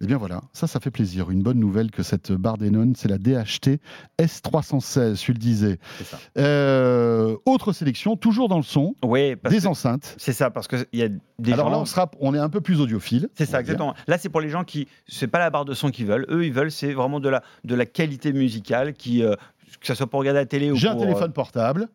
[0.00, 1.30] Eh bien voilà, ça, ça fait plaisir.
[1.30, 3.78] Une bonne nouvelle que cette barre Denon, c'est la DHT
[4.18, 5.78] S316, tu le disais.
[6.04, 6.18] Ça.
[6.38, 10.14] Euh, autre sélection, toujours dans le son, Oui, parce des que- enceintes.
[10.18, 11.08] c'est ça, parce qu'il y a
[11.38, 11.72] des Alors gens.
[11.72, 13.28] là, on, sera, on est un peu plus audiophile.
[13.34, 13.60] C'est ça, dire.
[13.60, 13.94] exactement.
[14.06, 16.26] Là, c'est pour les gens qui, c'est pas la barre de son qu'ils veulent.
[16.30, 19.34] Eux, ils veulent, c'est vraiment de la, de la qualité musicale, qui, euh,
[19.80, 21.88] que ça soit pour regarder la télé ou J'ai un euh, téléphone portable,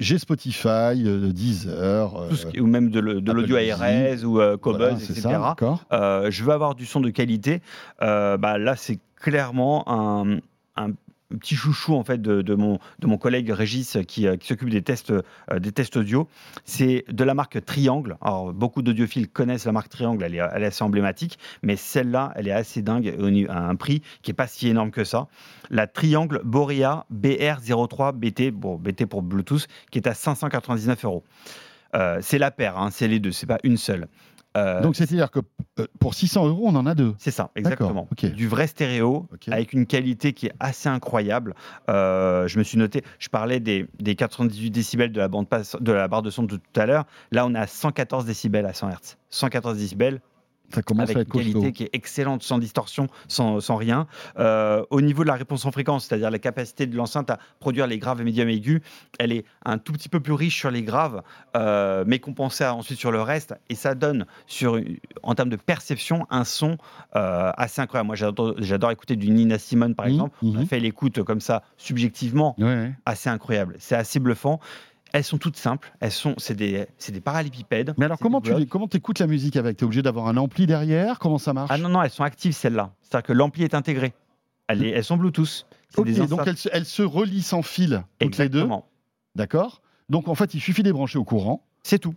[0.00, 3.56] j'ai Spotify, euh, Deezer, euh, qui- ou même de, l'audio.
[3.56, 5.20] ARS ou euh, Cobuzz, voilà, etc.
[5.22, 5.56] ça.
[5.92, 7.60] Euh, je veux avoir du son de qualité.
[8.00, 10.38] Bah, là, c'est clairement un,
[10.76, 10.90] un
[11.30, 14.82] petit chouchou en fait de, mon, de mon collègue Régis qui, euh, qui s'occupe des
[14.82, 16.28] tests, euh, des tests audio.
[16.64, 18.16] C'est de la marque Triangle.
[18.20, 22.52] Alors, beaucoup d'audiophiles connaissent la marque Triangle, elle est, assez emblématique, mais celle-là, elle est
[22.52, 23.14] assez dingue
[23.48, 25.28] à un prix qui est pas si énorme que ça.
[25.70, 31.24] La Triangle Borea BR03 BT, bon, BT pour Bluetooth, qui est à 599 euros.
[31.94, 34.08] Euh, c'est la paire, hein, c'est les deux, c'est pas une seule.
[34.56, 35.40] Euh, Donc c'est-à-dire que
[35.78, 37.14] euh, pour 600 euros, on en a deux.
[37.18, 38.08] c'est ça, exactement.
[38.30, 41.54] Du vrai stéréo, avec une qualité qui est assez incroyable.
[41.90, 45.76] Euh, je me suis noté, je parlais des, des 98 décibels de la, bande passe-
[45.80, 47.04] de la barre de son de tout à l'heure.
[47.32, 49.16] Là, on à 114 décibels à 100 Hz.
[49.30, 50.20] 114 décibels
[50.72, 54.06] Ça commence avec à une être qualité qui est excellente, sans distorsion, sans, sans rien.
[54.38, 57.86] Euh, au niveau de la réponse en fréquence, c'est-à-dire la capacité de l'enceinte à produire
[57.86, 58.80] les graves et médiums aigus,
[59.18, 61.22] elle est un tout petit peu plus riche sur les graves,
[61.56, 64.80] euh, mais compensée ensuite sur le reste, et ça donne, sur,
[65.22, 66.76] en termes de perception, un son
[67.14, 68.06] euh, assez incroyable.
[68.08, 70.36] Moi, j'adore, écouter du Nina Simone, par Mhm, exemple.
[70.42, 70.66] On a mhm.
[70.66, 72.92] fait l'écoute comme ça, subjectivement, Ouais, ouais.
[73.06, 73.76] assez incroyable.
[73.78, 74.60] C'est assez bluffant.
[75.12, 75.92] Elles sont toutes simples.
[76.00, 77.94] Elles sont, c'est des, c'est des parallépipèdes.
[77.96, 79.76] Mais alors comment tu les- comment écoutes la musique avec?
[79.76, 81.18] Tu es obligé d'avoir un ampli derrière?
[81.18, 81.70] Comment ça marche?
[81.72, 82.92] Ah non, non, elles sont actives celles-là.
[83.02, 84.14] C'est-à-dire que l'ampli est intégré.
[84.68, 85.66] Elles, elles sont Bluetooth.
[85.88, 88.86] C'est Ok, des donc elles se, elles se relient sans fil toutes les deux, Exactement.
[89.36, 89.80] d'accord
[90.10, 91.64] Donc en fait, il suffit de les brancher au courant.
[91.84, 92.14] C'est tout.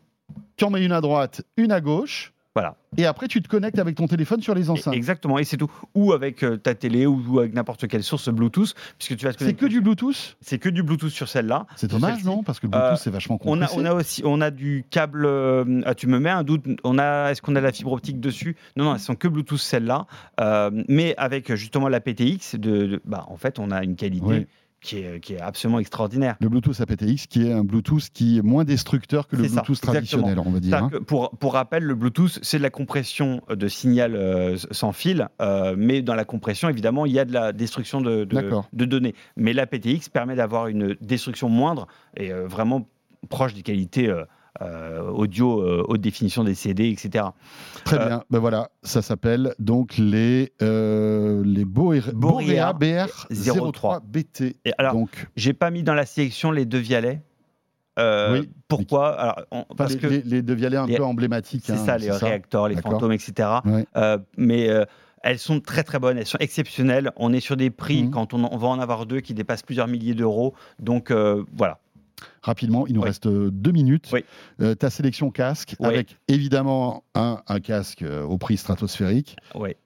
[0.58, 2.76] Tu en mets une à droite, une à gauche, Voilà.
[2.97, 4.93] et après tu te connectes avec ton téléphone sur les enceintes.
[4.93, 5.39] Exactement.
[5.39, 5.72] Et c'est tout.
[5.95, 9.53] Ou avec euh, ta télé ou, avec n'importe quelle source Bluetooth, puisque tu vas C'est
[9.53, 11.66] que du Bluetooth C'est que du Bluetooth sur celle-là.
[11.78, 12.43] C'est dommage, non?
[12.43, 13.82] Parce que Bluetooth, Euh, c'est vachement On a, compressé.
[13.82, 15.26] on a aussi, on a du câble.
[15.26, 16.66] euh, ah, tu me mets un doute.
[16.84, 18.55] On a, est-ce qu'on a la fibre optique dessus?
[18.76, 20.05] Non, non, elles sont que Bluetooth celles-là.
[20.41, 24.26] Euh, mais avec justement la PTX, de, de- bah, en fait, on a une qualité
[24.26, 24.47] Oui.
[24.82, 26.36] Qui, est, qui est absolument extraordinaire.
[26.40, 29.82] Le Bluetooth aptX, qui est un Bluetooth qui est moins destructeur que le ça, Bluetooth
[29.82, 30.78] traditionnel, on va dire.
[30.78, 30.90] Hein.
[31.06, 35.76] Pour, pour rappel, le Bluetooth, c'est de la compression de signal euh, sans fil, euh,
[35.78, 39.16] mais dans la compression, évidemment, il y a de la destruction de, de- données.
[39.36, 42.88] Mais la PTX permet d'avoir une destruction moindre et euh, vraiment
[43.30, 44.10] proche des qualités
[44.62, 47.26] audio, euh, haute définition des CD, etc.
[47.86, 48.24] Très Euh, bien.
[48.30, 54.58] Ben voilà, ça s'appelle donc les, euh, les Borea, Borea Borea BR03 BT.
[54.66, 57.22] Et alors, donc, j'ai pas mis dans la sélection les deux vialets.
[57.97, 58.50] Euh, Oui.
[58.68, 61.64] Pourquoi alors, on- enfin, Parce les, que les, les deux vialets un les- peu emblématiques.
[61.66, 63.50] c'est hein, ça, les réacteurs, les fantômes, etc.
[63.66, 63.86] Ouais.
[63.97, 64.86] Euh, mais euh,
[65.22, 67.12] Elles sont très très bonnes, elles sont exceptionnelles.
[67.18, 68.12] On est sur des prix, Mhm.
[68.12, 70.54] quand on, on va en avoir deux, qui dépassent plusieurs milliers d'euros.
[70.80, 71.80] Donc euh, voilà.
[72.42, 73.08] Rapidement, il nous Oui.
[73.08, 74.10] reste euh, deux minutes.
[74.14, 74.24] Oui.
[74.62, 75.88] Euh, ta sélection casque, Oui.
[75.88, 79.36] avec évidemment un, un casque euh, au prix stratosphérique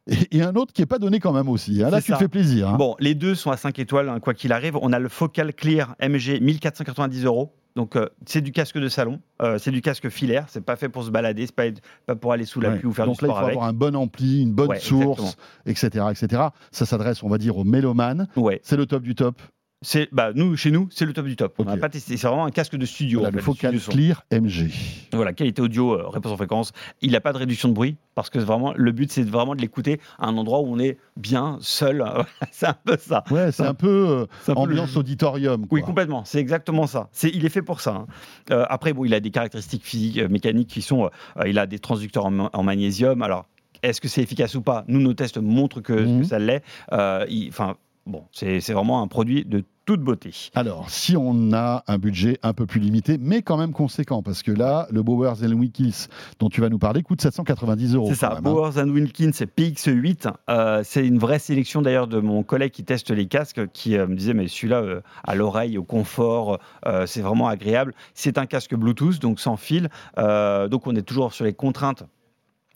[0.07, 1.83] et, et un autre qui n'est pas donné quand même aussi.
[1.83, 1.89] hein.
[1.89, 2.69] Là, tu te fais plaisir.
[2.69, 2.75] hein.
[2.77, 4.77] Bon, les deux sont à 5 étoiles, hein, quoi qu'il arrive.
[4.81, 7.53] On a le Focal Clear MG 1490 euros.
[7.75, 10.89] Donc euh, c'est du casque de salon, Euh, c'est du casque filaire, c'est pas fait
[10.89, 11.63] pour se balader, c'est pas,
[12.05, 12.77] pas pour aller sous la Ouais.
[12.77, 13.55] pluie ou faire Donc du là, il sport faut avec.
[13.57, 16.43] avoir un bon ampli, une bonne Ouais, source, etc., etc.
[16.71, 18.27] Ça s'adresse, on va dire, aux mélomanes.
[18.35, 19.41] Ouais, C'est le top du top.
[19.83, 21.53] C'est bah nous chez nous c'est le top du top.
[21.59, 23.19] On n'a pas testé, c'est vraiment un casque de studio.
[23.19, 23.91] Voilà, en le fait, de Focal son.
[23.91, 24.71] Clear MG.
[25.13, 26.71] Voilà, qualité audio, euh, réponse en fréquence.
[27.01, 29.61] Il n'a pas de réduction de bruit parce que vraiment le but c'est vraiment de
[29.61, 32.03] l'écouter à un endroit où on est bien seul.
[32.51, 33.23] c'est un peu ça.
[33.29, 35.65] Ouais, c'est un peu euh, peu le- ambiance auditorium.
[35.69, 36.23] Oui, complètement.
[36.25, 37.09] C'est exactement ça.
[37.11, 37.91] C'est, il est fait pour ça.
[37.95, 38.07] hein.
[38.51, 41.09] Euh, après, bon, il a des caractéristiques physiques, euh, mécaniques qui sont.
[41.45, 43.21] il a des transducteurs en, ma- en magnésium.
[43.21, 43.45] Alors,
[43.83, 44.85] est-ce que c'est efficace ou pas?
[44.87, 46.21] Nous, nos tests montrent que, Mhm.
[46.21, 46.63] que ça l'est.
[46.91, 47.75] Enfin,
[48.05, 50.31] bon, c'est vraiment un produit de toute beauté.
[50.55, 54.41] Alors, si on a un budget un peu plus limité, mais quand même conséquent, parce
[54.43, 56.07] que là, le Bowers Wilkins
[56.39, 58.07] dont tu vas nous parler coûte 790 euros.
[58.09, 58.29] C'est ça.
[58.29, 58.41] même, hein.
[58.41, 60.31] Bowers and Wilkins PX8.
[60.49, 64.07] euh, c'est une vraie sélection d'ailleurs de mon collègue qui teste les casques, qui euh,
[64.07, 66.59] me disait mais celui-là euh, à l'oreille, au confort,
[67.05, 67.93] c'est vraiment agréable.
[68.13, 69.89] C'est un casque Bluetooth, donc sans fil.
[70.17, 72.03] Donc on est toujours sur les contraintes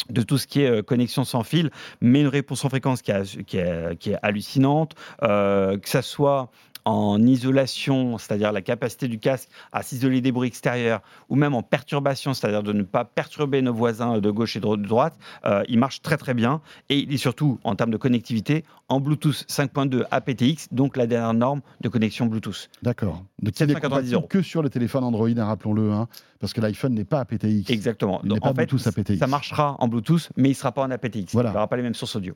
[0.09, 1.69] de tout ce qui est euh, connexion sans fil,
[2.01, 4.93] mais une réponse en fréquence qui, a- qui est, qui est hallucinante,
[5.23, 6.49] euh, que ça soit
[6.87, 11.61] en isolation, c'est-à-dire la capacité du casque à s'isoler des bruits extérieurs, ou même en
[11.61, 15.15] perturbation, c'est-à-dire de ne pas perturber nos voisins de gauche et de droite,
[15.45, 16.61] euh, il marche très très bien.
[16.89, 21.33] Et il est surtout, en termes de connectivité, en Bluetooth 5.2 aptX, donc la dernière
[21.33, 22.69] norme de connexion Bluetooth.
[22.83, 23.23] D'accord.
[23.41, 24.27] Donc, il n'est 790 compatible euros.
[24.27, 26.07] que sur le téléphone Android, hein, rappelons-le, hein,
[26.39, 27.69] parce que l'iPhone n'est pas aptX.
[27.69, 28.21] Exactement.
[28.23, 29.17] Il Donc, pas en fait, Bluetooth aptX.
[29.17, 31.33] ça marchera en Bluetooth, mais il ne sera pas en aptX.
[31.33, 31.49] Voilà.
[31.49, 32.33] Il n'aura pas les mêmes sources audio.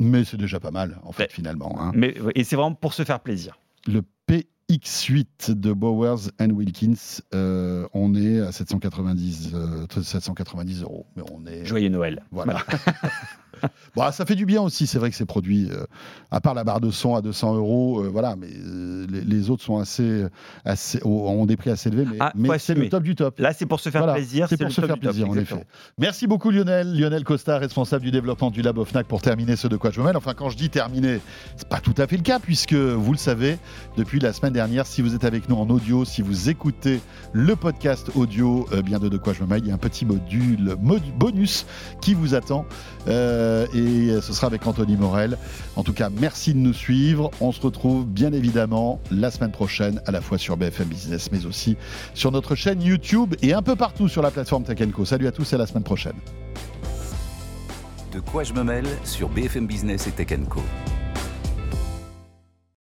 [0.00, 1.28] Mais c'est déjà pas mal, en fait, Ouais.
[1.30, 1.76] finalement.
[1.80, 1.92] hein.
[1.94, 3.58] Mais, et c'est vraiment pour se faire plaisir.
[3.86, 11.06] Le PX8 de Bowers and Wilkins, euh, on est à 790, euh, 790 euros.
[11.16, 11.64] Mais on est.
[11.64, 12.24] Joyeux Noël.
[12.30, 12.64] Voilà.
[13.96, 15.84] bon, ah, ça fait du bien aussi, c'est vrai que ces produits, euh,
[16.30, 19.50] à part la barre de son à 200 euros, euh, voilà, mais euh, les, les
[19.50, 20.24] autres sont assez,
[20.64, 23.38] assez, ont des prix assez élevés, mais, Ah, mais c'est le top du top.
[23.38, 24.46] Là, c'est pour se faire Voilà, plaisir.
[24.48, 25.66] C'est pour se faire top, plaisir, en effet.
[25.98, 26.94] Merci beaucoup Lionel.
[26.98, 30.00] Lionel Costa, responsable du développement du Lab of FNAC pour terminer ce de quoi je
[30.00, 30.16] me mêle.
[30.16, 31.20] Enfin, quand je dis terminer,
[31.56, 33.58] c'est pas tout à fait le cas puisque vous le savez,
[33.96, 37.00] depuis la semaine dernière, si vous êtes avec nous en audio, si vous écoutez
[37.32, 40.04] le podcast audio bien de de quoi je me mêle, il y a un petit
[40.06, 41.66] module mod- bonus
[42.00, 42.64] qui vous attend
[43.40, 45.38] euh, et ce sera avec Anthony Morel.
[45.76, 47.30] En tout cas, merci de nous suivre.
[47.40, 51.46] On se retrouve bien évidemment la semaine prochaine, à la fois sur BFM Business, mais
[51.46, 51.76] aussi
[52.14, 54.78] sur notre chaîne YouTube et un peu partout sur la plateforme Tech.
[55.04, 56.16] Salut à tous et à la semaine prochaine.
[58.12, 60.60] De quoi je me mêle sur BFM Business et Tech Co.